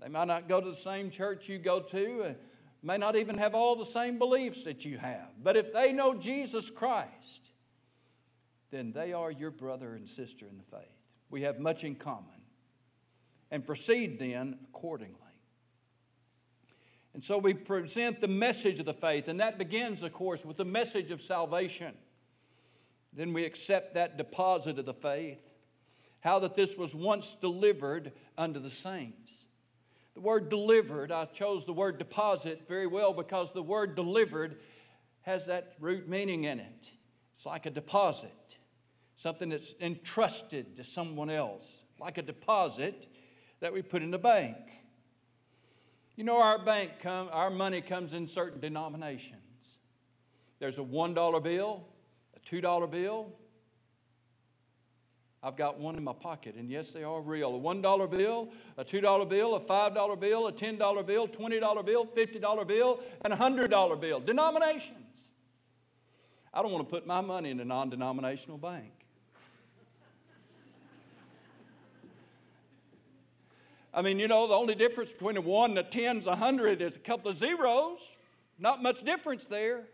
They 0.00 0.08
might 0.08 0.28
not 0.28 0.48
go 0.48 0.60
to 0.60 0.68
the 0.68 0.74
same 0.74 1.10
church 1.10 1.48
you 1.48 1.58
go 1.58 1.80
to, 1.80 2.22
and 2.22 2.36
may 2.80 2.96
not 2.96 3.16
even 3.16 3.38
have 3.38 3.56
all 3.56 3.74
the 3.74 3.84
same 3.84 4.20
beliefs 4.20 4.64
that 4.66 4.84
you 4.84 4.98
have. 4.98 5.30
But 5.42 5.56
if 5.56 5.72
they 5.72 5.92
know 5.92 6.14
Jesus 6.14 6.70
Christ, 6.70 7.50
then 8.70 8.92
they 8.92 9.12
are 9.12 9.32
your 9.32 9.50
brother 9.50 9.94
and 9.94 10.08
sister 10.08 10.46
in 10.48 10.58
the 10.58 10.76
faith. 10.76 10.96
We 11.28 11.42
have 11.42 11.58
much 11.58 11.82
in 11.82 11.96
common 11.96 12.42
and 13.52 13.64
proceed 13.64 14.18
then 14.18 14.58
accordingly. 14.64 15.18
And 17.14 17.22
so 17.22 17.36
we 17.36 17.52
present 17.52 18.20
the 18.20 18.26
message 18.26 18.80
of 18.80 18.86
the 18.86 18.94
faith, 18.94 19.28
and 19.28 19.38
that 19.38 19.58
begins, 19.58 20.02
of 20.02 20.14
course, 20.14 20.46
with 20.46 20.56
the 20.56 20.64
message 20.64 21.10
of 21.10 21.20
salvation. 21.20 21.94
Then 23.12 23.34
we 23.34 23.44
accept 23.44 23.92
that 23.94 24.16
deposit 24.16 24.78
of 24.78 24.86
the 24.86 24.94
faith, 24.94 25.52
how 26.20 26.38
that 26.38 26.56
this 26.56 26.78
was 26.78 26.94
once 26.94 27.34
delivered 27.34 28.12
unto 28.38 28.58
the 28.58 28.70
saints. 28.70 29.44
The 30.14 30.20
word 30.20 30.48
delivered, 30.48 31.12
I 31.12 31.26
chose 31.26 31.66
the 31.66 31.74
word 31.74 31.98
deposit 31.98 32.66
very 32.66 32.86
well 32.86 33.12
because 33.12 33.52
the 33.52 33.62
word 33.62 33.94
delivered 33.94 34.56
has 35.22 35.46
that 35.46 35.74
root 35.78 36.08
meaning 36.08 36.44
in 36.44 36.58
it. 36.58 36.90
It's 37.32 37.44
like 37.44 37.66
a 37.66 37.70
deposit, 37.70 38.56
something 39.14 39.50
that's 39.50 39.74
entrusted 39.80 40.76
to 40.76 40.84
someone 40.84 41.28
else. 41.28 41.82
Like 41.98 42.16
a 42.16 42.22
deposit, 42.22 43.06
that 43.62 43.72
we 43.72 43.80
put 43.80 44.02
in 44.02 44.10
the 44.10 44.18
bank. 44.18 44.56
You 46.16 46.24
know, 46.24 46.42
our 46.42 46.58
bank 46.58 46.90
come, 47.00 47.28
our 47.32 47.48
money 47.48 47.80
comes 47.80 48.12
in 48.12 48.26
certain 48.26 48.60
denominations. 48.60 49.78
There's 50.58 50.78
a 50.78 50.82
$1 50.82 51.42
bill, 51.42 51.84
a 52.36 52.40
$2 52.40 52.90
bill. 52.90 53.32
I've 55.44 55.56
got 55.56 55.78
one 55.78 55.96
in 55.96 56.02
my 56.02 56.12
pocket, 56.12 56.56
and 56.56 56.68
yes, 56.68 56.92
they 56.92 57.04
are 57.04 57.20
real. 57.20 57.54
A 57.54 57.60
$1 57.60 58.10
bill, 58.10 58.52
a 58.76 58.84
$2 58.84 59.28
bill, 59.28 59.54
a 59.54 59.60
$5 59.60 60.20
bill, 60.20 60.48
a 60.48 60.52
$10 60.52 61.06
bill, 61.06 61.28
$20 61.28 61.86
bill, 61.86 62.06
$50 62.06 62.66
bill, 62.66 63.00
and 63.24 63.32
a 63.32 63.36
$100 63.36 64.00
bill. 64.00 64.20
Denominations. 64.20 65.30
I 66.52 66.62
don't 66.62 66.72
want 66.72 66.86
to 66.86 66.92
put 66.92 67.06
my 67.06 67.20
money 67.20 67.50
in 67.50 67.60
a 67.60 67.64
non 67.64 67.90
denominational 67.90 68.58
bank. 68.58 69.01
I 73.94 74.00
mean, 74.02 74.18
you 74.18 74.28
know, 74.28 74.46
the 74.46 74.54
only 74.54 74.74
difference 74.74 75.12
between 75.12 75.36
a 75.36 75.40
one 75.40 75.70
and 75.70 75.78
a 75.78 75.82
ten 75.82 76.18
is 76.18 76.26
a 76.26 76.36
hundred 76.36 76.80
is 76.80 76.96
a 76.96 77.00
couple 77.00 77.30
of 77.30 77.36
zeros. 77.36 78.18
Not 78.58 78.82
much 78.82 79.02
difference 79.02 79.44
there. 79.46 79.84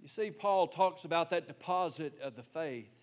You 0.00 0.08
see, 0.08 0.30
Paul 0.30 0.68
talks 0.68 1.04
about 1.04 1.28
that 1.30 1.48
deposit 1.48 2.18
of 2.22 2.34
the 2.34 2.42
faith 2.42 2.98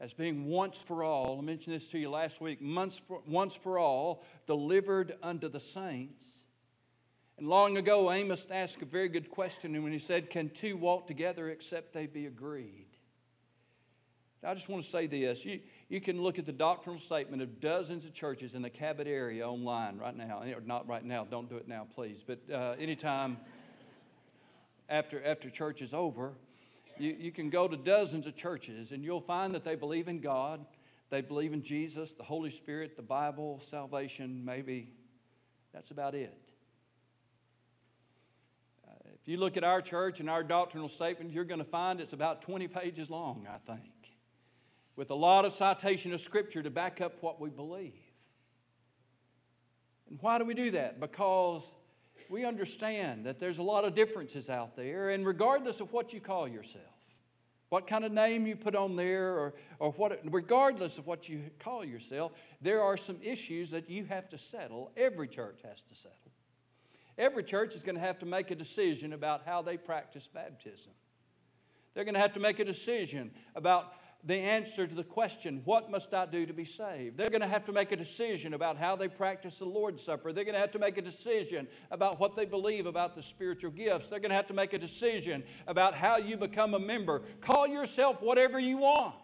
as 0.00 0.14
being 0.14 0.46
once 0.46 0.82
for 0.82 1.04
all. 1.04 1.38
I 1.38 1.42
mentioned 1.42 1.74
this 1.74 1.90
to 1.90 1.98
you 1.98 2.08
last 2.08 2.40
week 2.40 2.60
once 2.62 2.98
for, 2.98 3.20
once 3.26 3.56
for 3.56 3.78
all, 3.78 4.24
delivered 4.46 5.12
unto 5.22 5.48
the 5.48 5.60
saints. 5.60 6.46
And 7.36 7.46
long 7.46 7.76
ago, 7.76 8.10
Amos 8.10 8.50
asked 8.50 8.80
a 8.80 8.86
very 8.86 9.08
good 9.08 9.30
question 9.30 9.82
when 9.82 9.92
he 9.92 9.98
said, 9.98 10.30
Can 10.30 10.48
two 10.48 10.76
walk 10.78 11.06
together 11.06 11.50
except 11.50 11.92
they 11.92 12.06
be 12.06 12.24
agreed? 12.24 12.83
I 14.46 14.54
just 14.54 14.68
want 14.68 14.82
to 14.82 14.88
say 14.88 15.06
this. 15.06 15.44
You, 15.44 15.60
you 15.88 16.00
can 16.00 16.22
look 16.22 16.38
at 16.38 16.46
the 16.46 16.52
doctrinal 16.52 16.98
statement 16.98 17.42
of 17.42 17.60
dozens 17.60 18.04
of 18.04 18.12
churches 18.12 18.54
in 18.54 18.62
the 18.62 18.70
Cabot 18.70 19.06
area 19.06 19.48
online 19.48 19.98
right 19.98 20.16
now. 20.16 20.42
Not 20.64 20.88
right 20.88 21.04
now, 21.04 21.24
don't 21.24 21.48
do 21.48 21.56
it 21.56 21.68
now, 21.68 21.86
please. 21.94 22.22
But 22.26 22.40
uh, 22.52 22.74
anytime 22.78 23.38
after, 24.88 25.22
after 25.24 25.50
church 25.50 25.82
is 25.82 25.94
over, 25.94 26.34
you, 26.98 27.16
you 27.18 27.32
can 27.32 27.50
go 27.50 27.66
to 27.66 27.76
dozens 27.76 28.26
of 28.26 28.36
churches 28.36 28.92
and 28.92 29.04
you'll 29.04 29.20
find 29.20 29.54
that 29.54 29.64
they 29.64 29.74
believe 29.74 30.08
in 30.08 30.20
God, 30.20 30.64
they 31.10 31.20
believe 31.20 31.52
in 31.52 31.62
Jesus, 31.62 32.14
the 32.14 32.22
Holy 32.22 32.50
Spirit, 32.50 32.96
the 32.96 33.02
Bible, 33.02 33.58
salvation, 33.60 34.44
maybe. 34.44 34.90
That's 35.72 35.90
about 35.90 36.14
it. 36.14 36.36
Uh, 38.86 38.92
if 39.20 39.28
you 39.28 39.38
look 39.38 39.56
at 39.56 39.64
our 39.64 39.80
church 39.80 40.20
and 40.20 40.30
our 40.30 40.44
doctrinal 40.44 40.88
statement, 40.88 41.32
you're 41.32 41.44
going 41.44 41.58
to 41.58 41.64
find 41.64 42.00
it's 42.00 42.12
about 42.12 42.42
20 42.42 42.68
pages 42.68 43.10
long, 43.10 43.46
I 43.52 43.58
think, 43.58 43.82
with 44.96 45.10
a 45.10 45.14
lot 45.14 45.44
of 45.44 45.52
citation 45.52 46.12
of 46.12 46.20
Scripture 46.20 46.62
to 46.62 46.70
back 46.70 47.00
up 47.00 47.22
what 47.22 47.40
we 47.40 47.50
believe. 47.50 47.92
And 50.08 50.18
why 50.20 50.38
do 50.38 50.44
we 50.44 50.54
do 50.54 50.70
that? 50.72 51.00
Because 51.00 51.72
we 52.28 52.44
understand 52.44 53.26
that 53.26 53.38
there's 53.38 53.58
a 53.58 53.62
lot 53.62 53.84
of 53.84 53.94
differences 53.94 54.48
out 54.48 54.76
there, 54.76 55.10
and 55.10 55.26
regardless 55.26 55.80
of 55.80 55.92
what 55.92 56.12
you 56.12 56.20
call 56.20 56.46
yourself, 56.46 56.84
what 57.70 57.86
kind 57.86 58.04
of 58.04 58.12
name 58.12 58.46
you 58.46 58.54
put 58.54 58.76
on 58.76 58.94
there, 58.94 59.36
or, 59.36 59.54
or 59.80 59.90
what, 59.92 60.20
regardless 60.24 60.96
of 60.98 61.06
what 61.06 61.28
you 61.28 61.42
call 61.58 61.84
yourself, 61.84 62.32
there 62.60 62.80
are 62.80 62.96
some 62.96 63.18
issues 63.22 63.70
that 63.72 63.90
you 63.90 64.04
have 64.04 64.28
to 64.28 64.38
settle. 64.38 64.92
Every 64.96 65.26
church 65.26 65.60
has 65.64 65.82
to 65.82 65.94
settle. 65.94 66.18
Every 67.18 67.42
church 67.42 67.74
is 67.74 67.82
going 67.82 67.94
to 67.96 68.00
have 68.00 68.18
to 68.20 68.26
make 68.26 68.50
a 68.50 68.54
decision 68.54 69.12
about 69.12 69.42
how 69.44 69.62
they 69.62 69.76
practice 69.76 70.26
baptism. 70.26 70.92
They're 71.94 72.04
going 72.04 72.14
to 72.14 72.20
have 72.20 72.32
to 72.34 72.40
make 72.40 72.58
a 72.58 72.64
decision 72.64 73.30
about 73.54 73.92
the 74.26 74.36
answer 74.36 74.86
to 74.86 74.94
the 74.94 75.04
question, 75.04 75.60
What 75.64 75.90
must 75.90 76.14
I 76.14 76.26
do 76.26 76.46
to 76.46 76.52
be 76.52 76.64
saved? 76.64 77.18
They're 77.18 77.30
going 77.30 77.42
to 77.42 77.46
have 77.46 77.64
to 77.66 77.72
make 77.72 77.92
a 77.92 77.96
decision 77.96 78.54
about 78.54 78.78
how 78.78 78.96
they 78.96 79.08
practice 79.08 79.58
the 79.58 79.66
Lord's 79.66 80.02
Supper. 80.02 80.32
They're 80.32 80.44
going 80.44 80.54
to 80.54 80.60
have 80.60 80.70
to 80.72 80.78
make 80.78 80.96
a 80.96 81.02
decision 81.02 81.68
about 81.90 82.18
what 82.18 82.34
they 82.34 82.46
believe 82.46 82.86
about 82.86 83.14
the 83.14 83.22
spiritual 83.22 83.70
gifts. 83.70 84.08
They're 84.08 84.20
going 84.20 84.30
to 84.30 84.36
have 84.36 84.46
to 84.46 84.54
make 84.54 84.72
a 84.72 84.78
decision 84.78 85.44
about 85.66 85.94
how 85.94 86.16
you 86.16 86.36
become 86.36 86.74
a 86.74 86.78
member. 86.78 87.22
Call 87.40 87.66
yourself 87.66 88.22
whatever 88.22 88.58
you 88.58 88.78
want. 88.78 89.14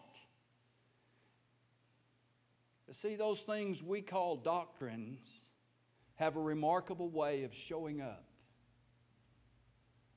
But 2.87 2.97
see, 2.97 3.17
those 3.17 3.43
things 3.43 3.83
we 3.83 4.03
call 4.03 4.37
doctrines 4.37 5.51
have 6.17 6.37
a 6.37 6.41
remarkable 6.41 7.09
way 7.09 7.45
of 7.45 7.55
showing 7.55 8.03
up. 8.03 8.30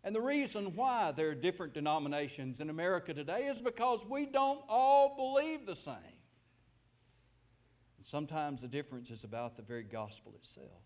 And 0.04 0.14
the 0.14 0.22
reason 0.22 0.76
why 0.76 1.12
there 1.12 1.30
are 1.30 1.36
different 1.36 1.74
denominations 1.74 2.60
in 2.60 2.70
America 2.70 3.14
today 3.14 3.46
is 3.46 3.62
because 3.62 4.06
we 4.06 4.26
don't 4.26 4.62
all 4.68 5.16
believe 5.16 5.66
the 5.66 5.76
same. 5.76 5.96
And 7.98 8.06
sometimes 8.06 8.62
the 8.62 8.68
difference 8.68 9.12
is 9.12 9.24
about 9.24 9.56
the 9.56 9.62
very 9.62 9.84
gospel 9.84 10.34
itself. 10.36 10.84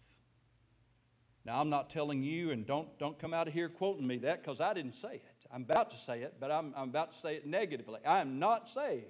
Now, 1.45 1.59
I'm 1.61 1.69
not 1.69 1.89
telling 1.89 2.21
you, 2.21 2.51
and 2.51 2.65
don't, 2.65 2.99
don't 2.99 3.17
come 3.17 3.33
out 3.33 3.47
of 3.47 3.53
here 3.53 3.69
quoting 3.69 4.05
me 4.05 4.17
that 4.17 4.43
because 4.43 4.61
I 4.61 4.73
didn't 4.73 4.93
say 4.93 5.15
it. 5.15 5.45
I'm 5.51 5.63
about 5.63 5.89
to 5.91 5.97
say 5.97 6.21
it, 6.21 6.35
but 6.39 6.51
I'm, 6.51 6.73
I'm 6.75 6.89
about 6.89 7.11
to 7.13 7.17
say 7.17 7.35
it 7.37 7.47
negatively. 7.47 8.01
I 8.05 8.19
am 8.19 8.37
not 8.37 8.69
saying 8.69 9.05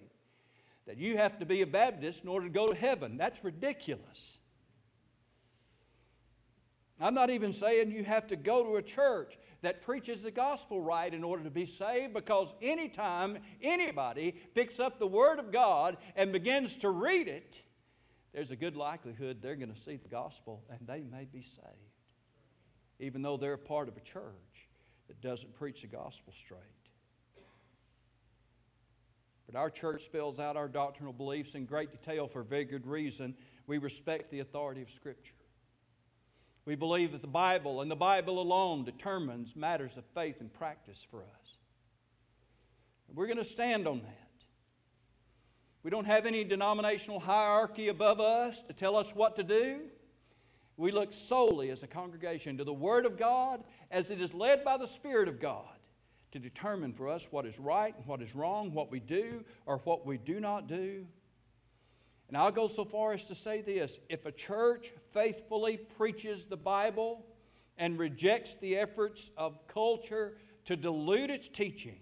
that 0.85 0.97
you 0.97 1.17
have 1.17 1.39
to 1.39 1.45
be 1.45 1.63
a 1.63 1.67
Baptist 1.67 2.23
in 2.23 2.29
order 2.29 2.45
to 2.45 2.53
go 2.53 2.71
to 2.71 2.75
heaven. 2.75 3.17
That's 3.17 3.43
ridiculous. 3.43 4.39
I'm 6.99 7.13
not 7.13 7.29
even 7.29 7.53
saying 7.53 7.91
you 7.91 8.03
have 8.03 8.27
to 8.27 8.35
go 8.35 8.63
to 8.63 8.75
a 8.77 8.81
church 8.81 9.37
that 9.61 9.83
preaches 9.83 10.23
the 10.23 10.31
gospel 10.31 10.81
right 10.81 11.13
in 11.13 11.23
order 11.23 11.43
to 11.43 11.51
be 11.51 11.65
saved 11.65 12.13
because 12.13 12.55
anytime 12.61 13.37
anybody 13.61 14.35
picks 14.55 14.79
up 14.79 14.97
the 14.97 15.07
Word 15.07 15.37
of 15.37 15.51
God 15.51 15.97
and 16.15 16.31
begins 16.31 16.75
to 16.77 16.89
read 16.89 17.27
it, 17.27 17.61
there's 18.33 18.51
a 18.51 18.55
good 18.55 18.75
likelihood 18.75 19.41
they're 19.41 19.55
going 19.55 19.73
to 19.73 19.79
see 19.79 19.95
the 19.95 20.07
gospel 20.07 20.63
and 20.69 20.79
they 20.87 21.03
may 21.03 21.25
be 21.25 21.41
saved. 21.41 21.67
Even 22.99 23.21
though 23.21 23.37
they're 23.37 23.53
a 23.53 23.59
part 23.59 23.87
of 23.87 23.95
a 23.95 24.01
church 24.01 24.67
that 25.07 25.21
doesn't 25.21 25.53
preach 25.55 25.81
the 25.81 25.87
gospel 25.87 26.33
straight. 26.33 26.61
But 29.45 29.55
our 29.55 29.69
church 29.69 30.03
spells 30.03 30.39
out 30.39 30.57
our 30.57 30.67
doctrinal 30.67 31.13
beliefs 31.13 31.55
in 31.55 31.65
great 31.65 31.91
detail 31.91 32.27
for 32.27 32.41
a 32.41 32.45
very 32.45 32.65
good 32.65 32.85
reason. 32.85 33.35
We 33.65 33.77
respect 33.77 34.29
the 34.29 34.41
authority 34.41 34.81
of 34.81 34.89
Scripture. 34.89 35.35
We 36.67 36.75
believe 36.75 37.13
that 37.13 37.21
the 37.21 37.27
Bible 37.27 37.79
and 37.79 37.89
the 37.89 37.95
Bible 37.95 38.41
alone 38.41 38.83
determines 38.83 39.55
matters 39.55 39.95
of 39.95 40.03
faith 40.13 40.41
and 40.41 40.53
practice 40.53 41.07
for 41.09 41.23
us. 41.41 41.55
We're 43.07 43.27
going 43.27 43.37
to 43.37 43.45
stand 43.45 43.87
on 43.87 44.01
that. 44.01 44.29
We 45.81 45.91
don't 45.91 46.03
have 46.03 46.25
any 46.25 46.43
denominational 46.43 47.21
hierarchy 47.21 47.87
above 47.87 48.19
us 48.19 48.63
to 48.63 48.73
tell 48.73 48.97
us 48.97 49.15
what 49.15 49.37
to 49.37 49.43
do. 49.43 49.83
We 50.75 50.91
look 50.91 51.13
solely 51.13 51.69
as 51.69 51.83
a 51.83 51.87
congregation 51.87 52.57
to 52.57 52.65
the 52.65 52.73
Word 52.73 53.05
of 53.05 53.17
God 53.17 53.63
as 53.89 54.09
it 54.09 54.19
is 54.19 54.33
led 54.33 54.65
by 54.65 54.75
the 54.75 54.87
Spirit 54.89 55.29
of 55.29 55.39
God 55.39 55.63
to 56.33 56.39
determine 56.39 56.91
for 56.91 57.07
us 57.07 57.29
what 57.31 57.45
is 57.45 57.57
right 57.59 57.95
and 57.95 58.05
what 58.05 58.21
is 58.21 58.35
wrong, 58.35 58.73
what 58.73 58.91
we 58.91 58.99
do 58.99 59.45
or 59.65 59.77
what 59.85 60.05
we 60.05 60.17
do 60.17 60.41
not 60.41 60.67
do. 60.67 61.07
And 62.27 62.35
I'll 62.35 62.51
go 62.51 62.67
so 62.67 62.83
far 62.83 63.13
as 63.13 63.25
to 63.25 63.35
say 63.35 63.61
this 63.61 63.99
if 64.09 64.25
a 64.25 64.31
church 64.31 64.91
faithfully 65.11 65.77
preaches 65.77 66.45
the 66.45 66.57
Bible 66.57 67.25
and 67.77 67.97
rejects 67.97 68.55
the 68.55 68.77
efforts 68.77 69.31
of 69.37 69.67
culture 69.67 70.33
to 70.65 70.75
dilute 70.75 71.29
its 71.29 71.47
teaching, 71.47 71.99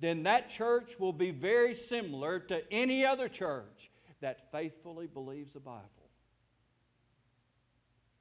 then 0.00 0.22
that 0.22 0.48
church 0.48 0.98
will 0.98 1.12
be 1.12 1.30
very 1.30 1.74
similar 1.74 2.38
to 2.38 2.72
any 2.72 3.04
other 3.04 3.28
church 3.28 3.90
that 4.20 4.50
faithfully 4.50 5.06
believes 5.06 5.52
the 5.52 5.60
Bible, 5.60 5.82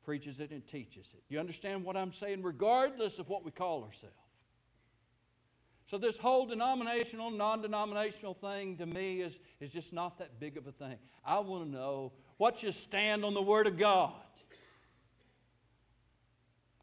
preaches 0.04 0.40
it, 0.40 0.52
and 0.52 0.66
teaches 0.68 1.14
it. 1.18 1.24
You 1.30 1.40
understand 1.40 1.84
what 1.84 1.96
I'm 1.96 2.12
saying? 2.12 2.44
Regardless 2.44 3.20
of 3.20 3.30
what 3.30 3.46
we 3.46 3.52
call 3.52 3.84
ourselves. 3.84 4.16
So, 5.88 6.00
this 6.00 6.18
whole 6.18 6.48
denominational, 6.48 7.30
non 7.30 7.62
denominational 7.62 8.34
thing 8.34 8.78
to 8.78 8.86
me 8.86 9.22
is, 9.22 9.40
is 9.60 9.72
just 9.72 9.94
not 9.94 10.18
that 10.18 10.40
big 10.40 10.58
of 10.58 10.66
a 10.66 10.72
thing. 10.72 10.98
I 11.24 11.40
want 11.40 11.66
to 11.66 11.70
know 11.70 12.12
what 12.38 12.64
you 12.64 12.72
stand 12.72 13.24
on 13.24 13.36
the 13.36 13.42
Word 13.42 13.68
of 13.68 13.78
God. 13.78 14.14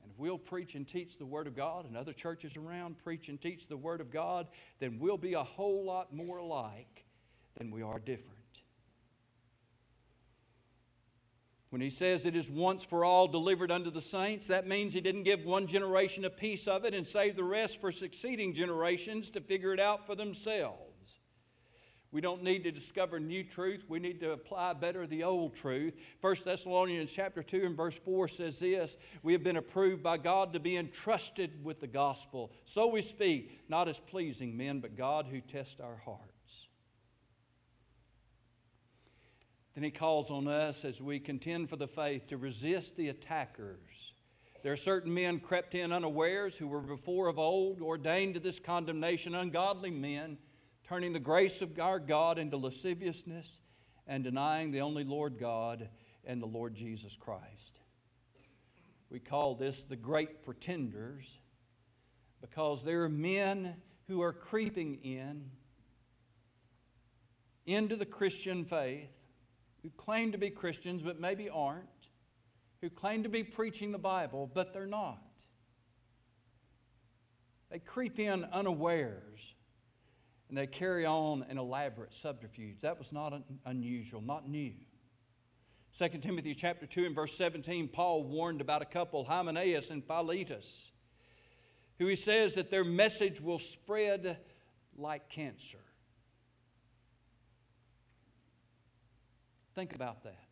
And 0.02 0.12
if 0.12 0.18
we'll 0.18 0.38
preach 0.38 0.76
and 0.76 0.86
teach 0.86 1.18
the 1.18 1.26
Word 1.26 1.48
of 1.48 1.56
God, 1.56 1.84
and 1.86 1.96
other 1.96 2.12
churches 2.12 2.56
around 2.56 2.96
preach 3.02 3.28
and 3.28 3.40
teach 3.40 3.66
the 3.66 3.76
Word 3.76 4.00
of 4.00 4.10
God, 4.12 4.46
then 4.78 4.98
we'll 5.00 5.18
be 5.18 5.34
a 5.34 5.42
whole 5.42 5.84
lot 5.84 6.14
more 6.14 6.36
alike 6.36 7.04
than 7.56 7.72
we 7.72 7.82
are 7.82 7.98
different. 7.98 8.41
When 11.72 11.80
he 11.80 11.88
says 11.88 12.26
it 12.26 12.36
is 12.36 12.50
once 12.50 12.84
for 12.84 13.02
all 13.02 13.26
delivered 13.26 13.70
unto 13.70 13.90
the 13.90 14.02
saints, 14.02 14.46
that 14.48 14.68
means 14.68 14.92
he 14.92 15.00
didn't 15.00 15.22
give 15.22 15.46
one 15.46 15.66
generation 15.66 16.26
a 16.26 16.28
piece 16.28 16.68
of 16.68 16.84
it 16.84 16.92
and 16.92 17.06
save 17.06 17.34
the 17.34 17.44
rest 17.44 17.80
for 17.80 17.90
succeeding 17.90 18.52
generations 18.52 19.30
to 19.30 19.40
figure 19.40 19.72
it 19.72 19.80
out 19.80 20.04
for 20.04 20.14
themselves. 20.14 21.18
We 22.10 22.20
don't 22.20 22.42
need 22.42 22.64
to 22.64 22.72
discover 22.72 23.18
new 23.18 23.42
truth. 23.42 23.86
We 23.88 24.00
need 24.00 24.20
to 24.20 24.32
apply 24.32 24.74
better 24.74 25.06
the 25.06 25.24
old 25.24 25.54
truth. 25.54 25.94
1 26.20 26.36
Thessalonians 26.44 27.10
chapter 27.10 27.42
2 27.42 27.62
and 27.64 27.74
verse 27.74 27.98
4 27.98 28.28
says 28.28 28.58
this 28.58 28.98
We 29.22 29.32
have 29.32 29.42
been 29.42 29.56
approved 29.56 30.02
by 30.02 30.18
God 30.18 30.52
to 30.52 30.60
be 30.60 30.76
entrusted 30.76 31.64
with 31.64 31.80
the 31.80 31.86
gospel. 31.86 32.52
So 32.66 32.86
we 32.88 33.00
speak, 33.00 33.62
not 33.70 33.88
as 33.88 33.98
pleasing 33.98 34.58
men, 34.58 34.80
but 34.80 34.94
God 34.94 35.26
who 35.26 35.40
tests 35.40 35.80
our 35.80 35.96
hearts. 36.04 36.31
Then 39.74 39.84
he 39.84 39.90
calls 39.90 40.30
on 40.30 40.48
us 40.48 40.84
as 40.84 41.00
we 41.00 41.18
contend 41.18 41.70
for 41.70 41.76
the 41.76 41.88
faith 41.88 42.26
to 42.26 42.36
resist 42.36 42.96
the 42.96 43.08
attackers. 43.08 44.12
There 44.62 44.72
are 44.72 44.76
certain 44.76 45.12
men 45.12 45.40
crept 45.40 45.74
in 45.74 45.92
unawares 45.92 46.56
who 46.56 46.68
were 46.68 46.80
before 46.80 47.28
of 47.28 47.38
old 47.38 47.80
ordained 47.80 48.34
to 48.34 48.40
this 48.40 48.60
condemnation, 48.60 49.34
ungodly 49.34 49.90
men, 49.90 50.38
turning 50.86 51.12
the 51.12 51.18
grace 51.18 51.62
of 51.62 51.78
our 51.80 51.98
God 51.98 52.38
into 52.38 52.56
lasciviousness 52.56 53.60
and 54.06 54.22
denying 54.22 54.70
the 54.70 54.82
only 54.82 55.04
Lord 55.04 55.38
God 55.38 55.88
and 56.24 56.40
the 56.40 56.46
Lord 56.46 56.74
Jesus 56.74 57.16
Christ. 57.16 57.80
We 59.10 59.20
call 59.20 59.54
this 59.54 59.84
the 59.84 59.96
great 59.96 60.42
pretenders 60.42 61.38
because 62.40 62.84
there 62.84 63.02
are 63.04 63.08
men 63.08 63.76
who 64.06 64.20
are 64.22 64.32
creeping 64.32 64.98
in 65.02 65.50
into 67.64 67.96
the 67.96 68.06
Christian 68.06 68.64
faith 68.64 69.10
who 69.82 69.90
claim 69.90 70.32
to 70.32 70.38
be 70.38 70.50
Christians 70.50 71.02
but 71.02 71.20
maybe 71.20 71.50
aren't, 71.50 72.08
who 72.80 72.90
claim 72.90 73.22
to 73.22 73.28
be 73.28 73.42
preaching 73.42 73.92
the 73.92 73.98
Bible 73.98 74.50
but 74.52 74.72
they're 74.72 74.86
not. 74.86 75.20
They 77.70 77.78
creep 77.78 78.18
in 78.18 78.44
unawares 78.44 79.54
and 80.48 80.58
they 80.58 80.66
carry 80.66 81.06
on 81.06 81.46
an 81.48 81.56
elaborate 81.56 82.12
subterfuge. 82.12 82.80
That 82.82 82.98
was 82.98 83.10
not 83.10 83.32
unusual, 83.64 84.20
not 84.20 84.46
new. 84.46 84.74
2 85.96 86.08
Timothy 86.20 86.54
chapter 86.54 86.86
2 86.86 87.06
and 87.06 87.14
verse 87.14 87.34
17, 87.36 87.88
Paul 87.88 88.24
warned 88.24 88.60
about 88.60 88.82
a 88.82 88.86
couple, 88.86 89.24
Hymenaeus 89.24 89.90
and 89.90 90.04
Philetus, 90.04 90.92
who 91.98 92.06
he 92.06 92.16
says 92.16 92.54
that 92.54 92.70
their 92.70 92.84
message 92.84 93.40
will 93.40 93.58
spread 93.58 94.38
like 94.96 95.28
cancer. 95.30 95.78
Think 99.74 99.94
about 99.94 100.24
that. 100.24 100.48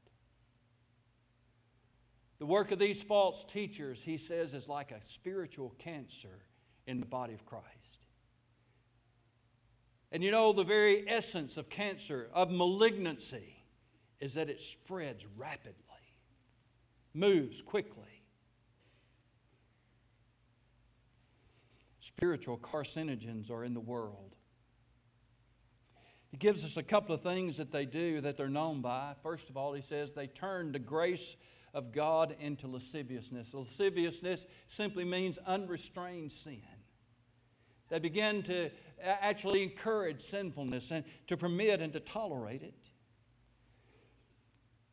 The 2.38 2.46
work 2.46 2.72
of 2.72 2.78
these 2.78 3.02
false 3.02 3.44
teachers, 3.44 4.02
he 4.02 4.16
says, 4.16 4.54
is 4.54 4.68
like 4.68 4.92
a 4.92 5.02
spiritual 5.02 5.74
cancer 5.78 6.46
in 6.86 6.98
the 6.98 7.06
body 7.06 7.34
of 7.34 7.44
Christ. 7.44 8.06
And 10.10 10.24
you 10.24 10.30
know, 10.30 10.52
the 10.52 10.64
very 10.64 11.04
essence 11.06 11.56
of 11.56 11.68
cancer, 11.68 12.30
of 12.32 12.50
malignancy, 12.50 13.62
is 14.20 14.34
that 14.34 14.48
it 14.48 14.60
spreads 14.60 15.26
rapidly, 15.36 15.74
moves 17.14 17.62
quickly. 17.62 18.24
Spiritual 22.00 22.58
carcinogens 22.58 23.50
are 23.50 23.64
in 23.64 23.74
the 23.74 23.80
world. 23.80 24.34
He 26.30 26.36
gives 26.36 26.64
us 26.64 26.76
a 26.76 26.82
couple 26.82 27.14
of 27.14 27.22
things 27.22 27.56
that 27.56 27.72
they 27.72 27.84
do 27.84 28.20
that 28.20 28.36
they're 28.36 28.48
known 28.48 28.80
by. 28.80 29.14
First 29.22 29.50
of 29.50 29.56
all, 29.56 29.72
he 29.72 29.82
says 29.82 30.12
they 30.12 30.28
turn 30.28 30.72
the 30.72 30.78
grace 30.78 31.36
of 31.74 31.92
God 31.92 32.36
into 32.40 32.68
lasciviousness. 32.68 33.52
Lasciviousness 33.52 34.46
simply 34.68 35.04
means 35.04 35.38
unrestrained 35.38 36.30
sin. 36.30 36.62
They 37.88 37.98
begin 37.98 38.42
to 38.42 38.70
actually 39.02 39.64
encourage 39.64 40.20
sinfulness 40.20 40.92
and 40.92 41.04
to 41.26 41.36
permit 41.36 41.80
and 41.80 41.92
to 41.92 42.00
tolerate 42.00 42.62
it. 42.62 42.74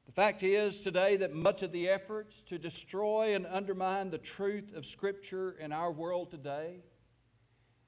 The 0.08 0.12
fact 0.12 0.42
is 0.42 0.84
today 0.84 1.18
that 1.18 1.34
much 1.34 1.62
of 1.62 1.72
the 1.72 1.90
efforts 1.90 2.42
to 2.44 2.58
destroy 2.58 3.36
and 3.36 3.46
undermine 3.46 4.10
the 4.10 4.18
truth 4.18 4.74
of 4.76 4.86
Scripture 4.86 5.56
in 5.60 5.72
our 5.72 5.92
world 5.92 6.32
today 6.32 6.82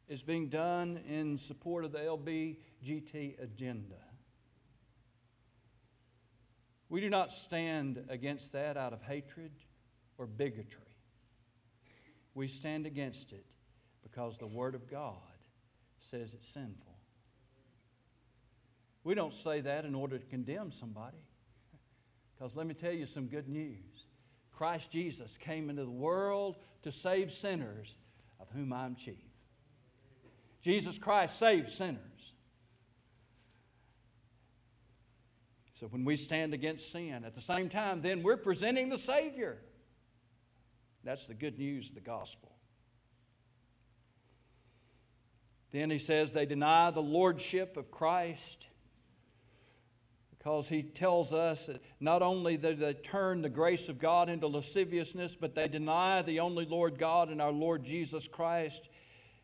is 0.10 0.24
being 0.24 0.50
done 0.50 1.00
in 1.08 1.38
support 1.38 1.86
of 1.86 1.92
the 1.92 2.00
LBGT 2.00 3.42
agenda. 3.42 3.96
We 6.90 7.00
do 7.00 7.10
not 7.10 7.32
stand 7.32 8.04
against 8.10 8.52
that 8.54 8.76
out 8.76 8.92
of 8.92 9.04
hatred 9.04 9.52
or 10.18 10.26
bigotry. 10.26 10.82
We 12.34 12.48
stand 12.48 12.88
against 12.88 13.32
it 13.32 13.46
because 14.02 14.40
the 14.40 14.48
Word 14.48 14.74
of 14.74 14.90
God 14.90 15.16
says 16.00 16.34
it's 16.34 16.48
sinful. 16.48 16.98
We 19.04 19.14
don't 19.14 19.34
say 19.34 19.62
that 19.62 19.86
in 19.86 19.94
order 19.94 20.18
to 20.18 20.26
condemn 20.26 20.72
somebody. 20.72 21.24
Because 22.36 22.56
let 22.56 22.66
me 22.66 22.74
tell 22.74 22.94
you 22.94 23.06
some 23.06 23.28
good 23.28 23.48
news. 23.48 24.08
Christ 24.52 24.92
Jesus 24.92 25.38
came 25.38 25.70
into 25.70 25.84
the 25.84 25.92
world 25.92 26.58
to 26.82 26.92
save 26.92 27.32
sinners, 27.32 27.98
of 28.40 28.50
whom 28.50 28.74
I'm 28.74 28.96
chief. 28.96 29.29
Jesus 30.62 30.98
Christ 30.98 31.38
saved 31.38 31.70
sinners. 31.70 32.34
So 35.74 35.88
when 35.88 36.04
we 36.04 36.18
stand 36.18 36.54
against 36.54 36.92
sin, 36.92 37.24
at 37.24 37.36
the 37.36 37.42
same 37.42 37.70
time, 37.70 38.02
then 38.02 38.22
we're 38.22 38.36
presenting 38.36 38.90
the 38.90 38.98
Savior. 38.98 39.58
That's 41.06 41.28
the 41.28 41.34
good 41.34 41.58
news 41.58 41.90
of 41.90 41.96
the 41.96 42.02
gospel. 42.02 42.52
Then 45.72 45.90
he 45.90 45.98
says 45.98 46.32
they 46.32 46.46
deny 46.46 46.92
the 46.92 47.02
lordship 47.02 47.78
of 47.78 47.92
Christ 47.92 48.68
because 50.38 50.68
he 50.68 50.84
tells 50.84 51.32
us 51.32 51.68
that 51.68 51.82
not 52.00 52.22
only 52.22 52.58
do 52.58 52.74
they 52.74 52.94
turn 52.94 53.42
the 53.42 53.50
grace 53.50 53.88
of 53.88 54.00
God 54.00 54.30
into 54.30 54.48
lasciviousness, 54.48 55.36
but 55.36 55.54
they 55.54 55.68
deny 55.68 56.22
the 56.22 56.40
only 56.40 56.66
Lord 56.66 56.98
God 56.98 57.30
and 57.30 57.42
our 57.42 57.52
Lord 57.52 57.84
Jesus 57.84 58.28
Christ. 58.28 58.90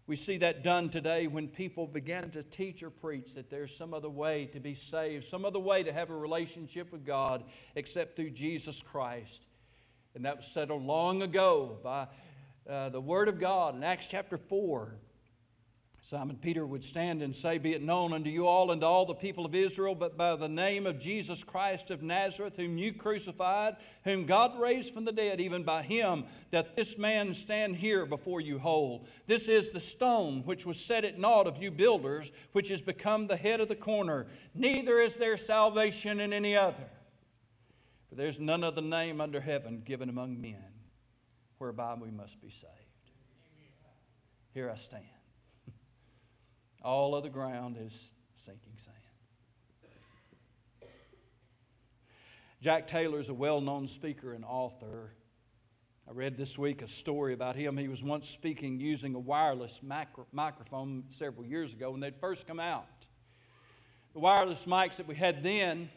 We 0.07 0.15
see 0.15 0.37
that 0.37 0.63
done 0.63 0.89
today 0.89 1.25
when 1.25 1.47
people 1.47 1.87
begin 1.87 2.29
to 2.31 2.43
teach 2.43 2.83
or 2.83 2.91
preach 2.91 3.33
that 3.33 3.49
there's 3.49 3.75
some 3.75 3.91
other 3.91 4.09
way 4.09 4.45
to 4.53 4.59
be 4.59 4.75
saved, 4.75 5.23
some 5.23 5.45
other 5.45 5.59
way 5.59 5.81
to 5.81 5.91
have 5.91 6.11
a 6.11 6.15
relationship 6.15 6.91
with 6.91 7.03
God 7.03 7.43
except 7.73 8.15
through 8.15 8.29
Jesus 8.29 8.83
Christ. 8.83 9.47
And 10.13 10.23
that 10.25 10.37
was 10.37 10.47
settled 10.47 10.83
long 10.83 11.23
ago 11.23 11.79
by 11.83 12.07
uh, 12.69 12.89
the 12.89 13.01
Word 13.01 13.29
of 13.29 13.39
God 13.39 13.75
in 13.75 13.83
Acts 13.83 14.07
chapter 14.07 14.37
4. 14.37 14.95
Simon 16.05 16.37
Peter 16.39 16.67
would 16.67 16.83
stand 16.83 17.23
and 17.23 17.35
say, 17.35 17.57
Be 17.57 17.73
it 17.73 17.81
known 17.81 18.13
unto 18.13 18.29
you 18.29 18.45
all 18.45 18.69
and 18.69 18.81
to 18.81 18.85
all 18.85 19.07
the 19.07 19.15
people 19.15 19.43
of 19.43 19.55
Israel, 19.55 19.95
but 19.95 20.15
by 20.15 20.35
the 20.35 20.47
name 20.47 20.85
of 20.85 20.99
Jesus 20.99 21.43
Christ 21.43 21.89
of 21.89 22.03
Nazareth, 22.03 22.57
whom 22.57 22.77
you 22.77 22.93
crucified, 22.93 23.77
whom 24.03 24.27
God 24.27 24.59
raised 24.59 24.93
from 24.93 25.05
the 25.05 25.11
dead, 25.11 25.41
even 25.41 25.63
by 25.63 25.81
him, 25.81 26.25
that 26.51 26.75
this 26.75 26.99
man 26.99 27.33
stand 27.33 27.75
here 27.75 28.05
before 28.05 28.39
you 28.39 28.59
whole. 28.59 29.07
This 29.25 29.47
is 29.47 29.71
the 29.71 29.79
stone 29.79 30.43
which 30.45 30.63
was 30.63 30.79
set 30.79 31.05
at 31.05 31.17
naught 31.17 31.47
of 31.47 31.57
you 31.57 31.71
builders, 31.71 32.31
which 32.51 32.69
has 32.69 32.81
become 32.81 33.25
the 33.25 33.35
head 33.35 33.59
of 33.59 33.67
the 33.67 33.75
corner. 33.75 34.27
Neither 34.53 34.99
is 34.99 35.15
there 35.15 35.37
salvation 35.37 36.19
in 36.19 36.33
any 36.33 36.55
other. 36.55 36.87
For 38.09 38.13
there's 38.13 38.39
none 38.39 38.63
other 38.63 38.83
name 38.83 39.19
under 39.19 39.41
heaven 39.41 39.81
given 39.83 40.09
among 40.09 40.39
men 40.39 40.71
whereby 41.57 41.95
we 41.99 42.11
must 42.11 42.43
be 42.43 42.51
saved. 42.51 42.69
Here 44.53 44.69
I 44.69 44.75
stand. 44.75 45.14
All 46.85 47.15
of 47.15 47.23
the 47.23 47.31
ground 47.31 47.77
is 47.79 48.11
sinking 48.35 48.73
sand. 48.77 48.95
Jack 52.61 52.85
Taylor 52.85 53.19
is 53.19 53.29
a 53.29 53.33
well 53.33 53.59
known 53.59 53.87
speaker 53.87 54.33
and 54.33 54.45
author. 54.45 55.11
I 56.07 56.11
read 56.11 56.37
this 56.37 56.59
week 56.59 56.83
a 56.83 56.87
story 56.87 57.33
about 57.33 57.55
him. 57.55 57.75
He 57.75 57.87
was 57.87 58.03
once 58.03 58.29
speaking 58.29 58.79
using 58.79 59.15
a 59.15 59.19
wireless 59.19 59.81
microphone 60.31 61.05
several 61.09 61.43
years 61.43 61.73
ago 61.73 61.89
when 61.89 62.01
they'd 62.01 62.19
first 62.19 62.45
come 62.45 62.59
out. 62.59 62.85
The 64.13 64.19
wireless 64.19 64.67
mics 64.67 64.97
that 64.97 65.07
we 65.07 65.15
had 65.15 65.41
then 65.41 65.89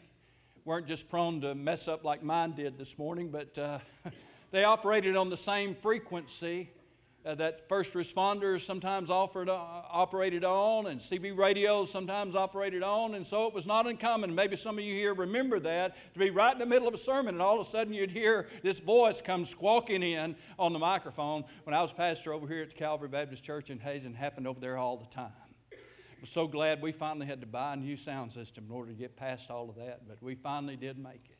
weren't 0.65 0.87
just 0.87 1.07
prone 1.07 1.39
to 1.41 1.53
mess 1.53 1.87
up 1.87 2.03
like 2.03 2.23
mine 2.23 2.53
did 2.53 2.79
this 2.79 2.97
morning, 2.97 3.29
but 3.29 3.55
uh, 3.59 3.77
they 4.49 4.63
operated 4.63 5.15
on 5.15 5.29
the 5.29 5.37
same 5.37 5.75
frequency 5.75 6.71
uh, 7.25 7.35
that 7.35 7.67
first 7.67 7.93
responders 7.93 8.61
sometimes 8.61 9.09
offered, 9.09 9.49
uh, 9.49 9.59
operated 9.89 10.43
on, 10.43 10.87
and 10.87 10.99
CB 10.99 11.37
radios 11.37 11.91
sometimes 11.91 12.35
operated 12.35 12.81
on, 12.81 13.15
and 13.15 13.25
so 13.25 13.47
it 13.47 13.53
was 13.53 13.67
not 13.67 13.87
uncommon. 13.87 14.33
Maybe 14.33 14.55
some 14.55 14.77
of 14.77 14.83
you 14.83 14.93
here 14.93 15.13
remember 15.13 15.59
that 15.59 15.97
to 16.13 16.19
be 16.19 16.29
right 16.29 16.53
in 16.53 16.59
the 16.59 16.65
middle 16.65 16.87
of 16.87 16.93
a 16.93 16.97
sermon, 16.97 17.35
and 17.35 17.41
all 17.41 17.55
of 17.55 17.61
a 17.61 17.69
sudden 17.69 17.93
you'd 17.93 18.11
hear 18.11 18.47
this 18.63 18.79
voice 18.79 19.21
come 19.21 19.45
squawking 19.45 20.03
in 20.03 20.35
on 20.57 20.73
the 20.73 20.79
microphone. 20.79 21.43
When 21.65 21.73
I 21.73 21.81
was 21.81 21.91
pastor 21.91 22.33
over 22.33 22.47
here 22.47 22.61
at 22.61 22.69
the 22.69 22.75
Calvary 22.75 23.09
Baptist 23.09 23.43
Church 23.43 23.69
in 23.69 23.79
Hazen, 23.79 24.13
happened 24.13 24.47
over 24.47 24.59
there 24.59 24.77
all 24.77 24.97
the 24.97 25.07
time. 25.07 25.31
I 25.71 26.21
was 26.21 26.29
so 26.29 26.47
glad 26.47 26.81
we 26.81 26.91
finally 26.91 27.25
had 27.25 27.41
to 27.41 27.47
buy 27.47 27.73
a 27.73 27.77
new 27.77 27.95
sound 27.95 28.33
system 28.33 28.65
in 28.67 28.71
order 28.71 28.91
to 28.91 28.97
get 28.97 29.15
past 29.15 29.49
all 29.49 29.69
of 29.69 29.75
that, 29.75 30.07
but 30.07 30.21
we 30.21 30.35
finally 30.35 30.75
did 30.75 30.97
make 30.97 31.25
it. 31.29 31.38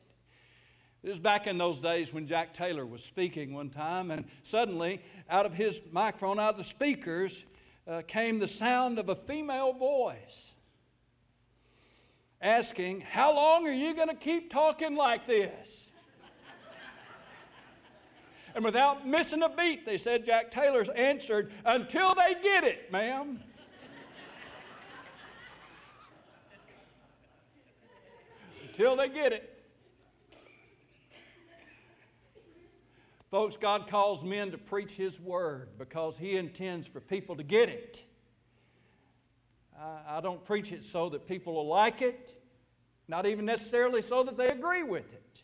It 1.02 1.08
was 1.08 1.18
back 1.18 1.46
in 1.46 1.56
those 1.56 1.80
days 1.80 2.12
when 2.12 2.26
Jack 2.26 2.52
Taylor 2.52 2.84
was 2.84 3.02
speaking 3.02 3.54
one 3.54 3.70
time, 3.70 4.10
and 4.10 4.26
suddenly, 4.42 5.00
out 5.30 5.46
of 5.46 5.54
his 5.54 5.80
microphone, 5.90 6.38
out 6.38 6.52
of 6.52 6.58
the 6.58 6.64
speakers, 6.64 7.46
uh, 7.88 8.02
came 8.06 8.38
the 8.38 8.46
sound 8.46 8.98
of 8.98 9.08
a 9.08 9.16
female 9.16 9.72
voice 9.72 10.54
asking, 12.42 13.00
How 13.00 13.34
long 13.34 13.66
are 13.66 13.72
you 13.72 13.94
going 13.94 14.08
to 14.08 14.14
keep 14.14 14.52
talking 14.52 14.94
like 14.94 15.26
this? 15.26 15.88
and 18.54 18.62
without 18.62 19.06
missing 19.06 19.42
a 19.42 19.48
beat, 19.48 19.86
they 19.86 19.96
said 19.96 20.26
Jack 20.26 20.50
Taylor's 20.50 20.90
answered, 20.90 21.50
Until 21.64 22.14
they 22.14 22.34
get 22.42 22.64
it, 22.64 22.92
ma'am. 22.92 23.40
Until 28.68 28.96
they 28.96 29.08
get 29.08 29.32
it. 29.32 29.59
Folks, 33.30 33.56
God 33.56 33.86
calls 33.86 34.24
men 34.24 34.50
to 34.50 34.58
preach 34.58 34.92
His 34.92 35.20
word 35.20 35.68
because 35.78 36.18
He 36.18 36.36
intends 36.36 36.88
for 36.88 37.00
people 37.00 37.36
to 37.36 37.44
get 37.44 37.68
it. 37.68 38.02
I, 39.78 40.18
I 40.18 40.20
don't 40.20 40.44
preach 40.44 40.72
it 40.72 40.82
so 40.82 41.08
that 41.10 41.28
people 41.28 41.54
will 41.54 41.68
like 41.68 42.02
it, 42.02 42.34
not 43.06 43.26
even 43.26 43.44
necessarily 43.44 44.02
so 44.02 44.24
that 44.24 44.36
they 44.36 44.48
agree 44.48 44.82
with 44.82 45.12
it. 45.12 45.42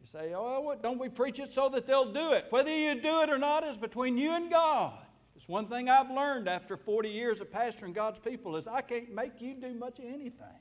You 0.00 0.06
say, 0.06 0.32
oh, 0.36 0.60
what, 0.60 0.80
don't 0.80 1.00
we 1.00 1.08
preach 1.08 1.40
it 1.40 1.50
so 1.50 1.68
that 1.70 1.88
they'll 1.88 2.12
do 2.12 2.32
it? 2.34 2.46
Whether 2.50 2.70
you 2.70 3.00
do 3.00 3.22
it 3.22 3.28
or 3.28 3.38
not 3.38 3.64
is 3.64 3.76
between 3.76 4.16
you 4.16 4.30
and 4.30 4.48
God. 4.48 4.92
It's 5.34 5.48
one 5.48 5.66
thing 5.66 5.88
I've 5.88 6.10
learned 6.10 6.48
after 6.48 6.76
40 6.76 7.08
years 7.08 7.40
of 7.40 7.50
pastoring 7.50 7.92
God's 7.92 8.20
people 8.20 8.56
is 8.56 8.68
I 8.68 8.80
can't 8.80 9.12
make 9.12 9.40
you 9.40 9.54
do 9.54 9.74
much 9.74 9.98
of 9.98 10.04
anything. 10.04 10.60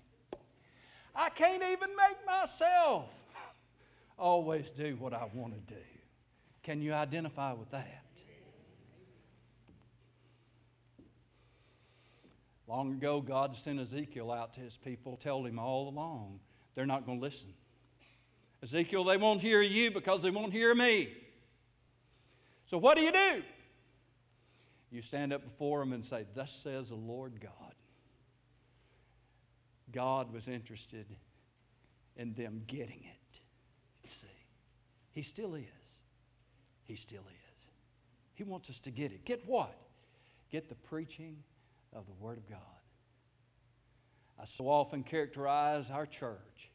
I 1.16 1.30
can't 1.30 1.62
even 1.62 1.89
make 1.96 2.18
myself 2.26 3.24
always 4.18 4.72
do 4.72 4.95
what 4.97 5.13
I 5.13 5.28
want 5.34 5.53
to 5.53 5.74
do. 5.74 5.82
Can 6.63 6.82
you 6.82 6.93
identify 6.93 7.53
with 7.53 7.70
that? 7.72 8.03
Long 12.68 12.93
ago, 12.93 13.22
God 13.22 13.55
sent 13.55 13.80
Ezekiel 13.80 14.32
out 14.32 14.53
to 14.53 14.59
his 14.59 14.76
people, 14.76 15.18
told 15.18 15.45
him 15.45 15.59
all 15.59 15.88
along, 15.89 16.39
they're 16.74 16.88
not 16.88 17.05
going 17.05 17.20
to 17.20 17.24
listen. 17.24 17.53
Ezekiel, 18.63 19.03
they 19.03 19.18
won't 19.18 19.41
hear 19.41 19.61
you 19.61 19.91
because 19.91 20.24
they 20.24 20.32
won't 20.32 20.51
hear 20.51 20.74
me. 20.74 21.09
So 22.66 22.80
what 22.80 22.97
do 22.97 23.03
you 23.03 23.11
do? 23.11 23.43
You 24.89 25.01
stand 25.01 25.34
up 25.34 25.43
before 25.43 25.80
them 25.80 25.93
and 25.93 26.03
say, 26.03 26.26
Thus 26.34 26.51
says 26.51 26.89
the 26.89 26.95
Lord 26.95 27.39
God. 27.39 27.74
God 29.91 30.34
was 30.34 30.47
interested 30.47 31.05
in 32.18 32.34
them 32.34 32.63
getting 32.66 33.03
it. 33.03 33.24
He 35.16 35.22
still 35.22 35.55
is. 35.55 36.01
He 36.84 36.97
still 36.97 37.24
is. 37.55 37.70
He 38.34 38.43
wants 38.43 38.70
us 38.70 38.82
to 38.82 38.91
get 38.91 39.13
it. 39.13 39.24
Get 39.24 39.47
what? 39.47 39.74
Get 40.51 40.68
the 40.68 40.76
preaching 40.76 41.38
of 41.93 42.05
the 42.05 42.13
Word 42.13 42.38
of 42.38 42.49
God. 42.49 42.59
I 44.38 44.43
so 44.43 44.68
often 44.68 45.03
characterize 45.03 45.89
our 45.89 46.05
church 46.05 46.70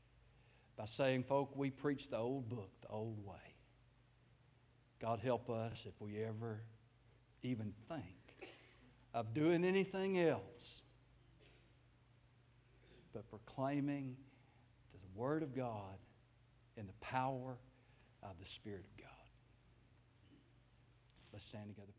by 0.74 0.86
saying, 0.86 1.24
folk, 1.24 1.54
we 1.54 1.68
preach 1.68 2.08
the 2.08 2.16
old 2.16 2.48
book 2.48 2.70
the 2.80 2.88
old 2.88 3.22
way. 3.26 3.36
God 5.00 5.20
help 5.20 5.50
us 5.50 5.84
if 5.86 6.00
we 6.00 6.16
ever 6.24 6.62
even 7.42 7.74
think 7.90 8.48
of 9.12 9.34
doing 9.34 9.66
anything 9.66 10.18
else 10.18 10.82
but 13.12 13.28
proclaiming 13.28 14.16
the 14.94 15.20
Word 15.20 15.42
of 15.42 15.54
God 15.54 15.98
in 16.78 16.86
the 16.86 16.94
power 17.02 17.58
of 18.22 18.38
the 18.40 18.46
Spirit 18.46 18.84
of 18.84 18.96
God. 18.96 19.06
Let's 21.32 21.44
stand 21.44 21.68
together. 21.68 21.92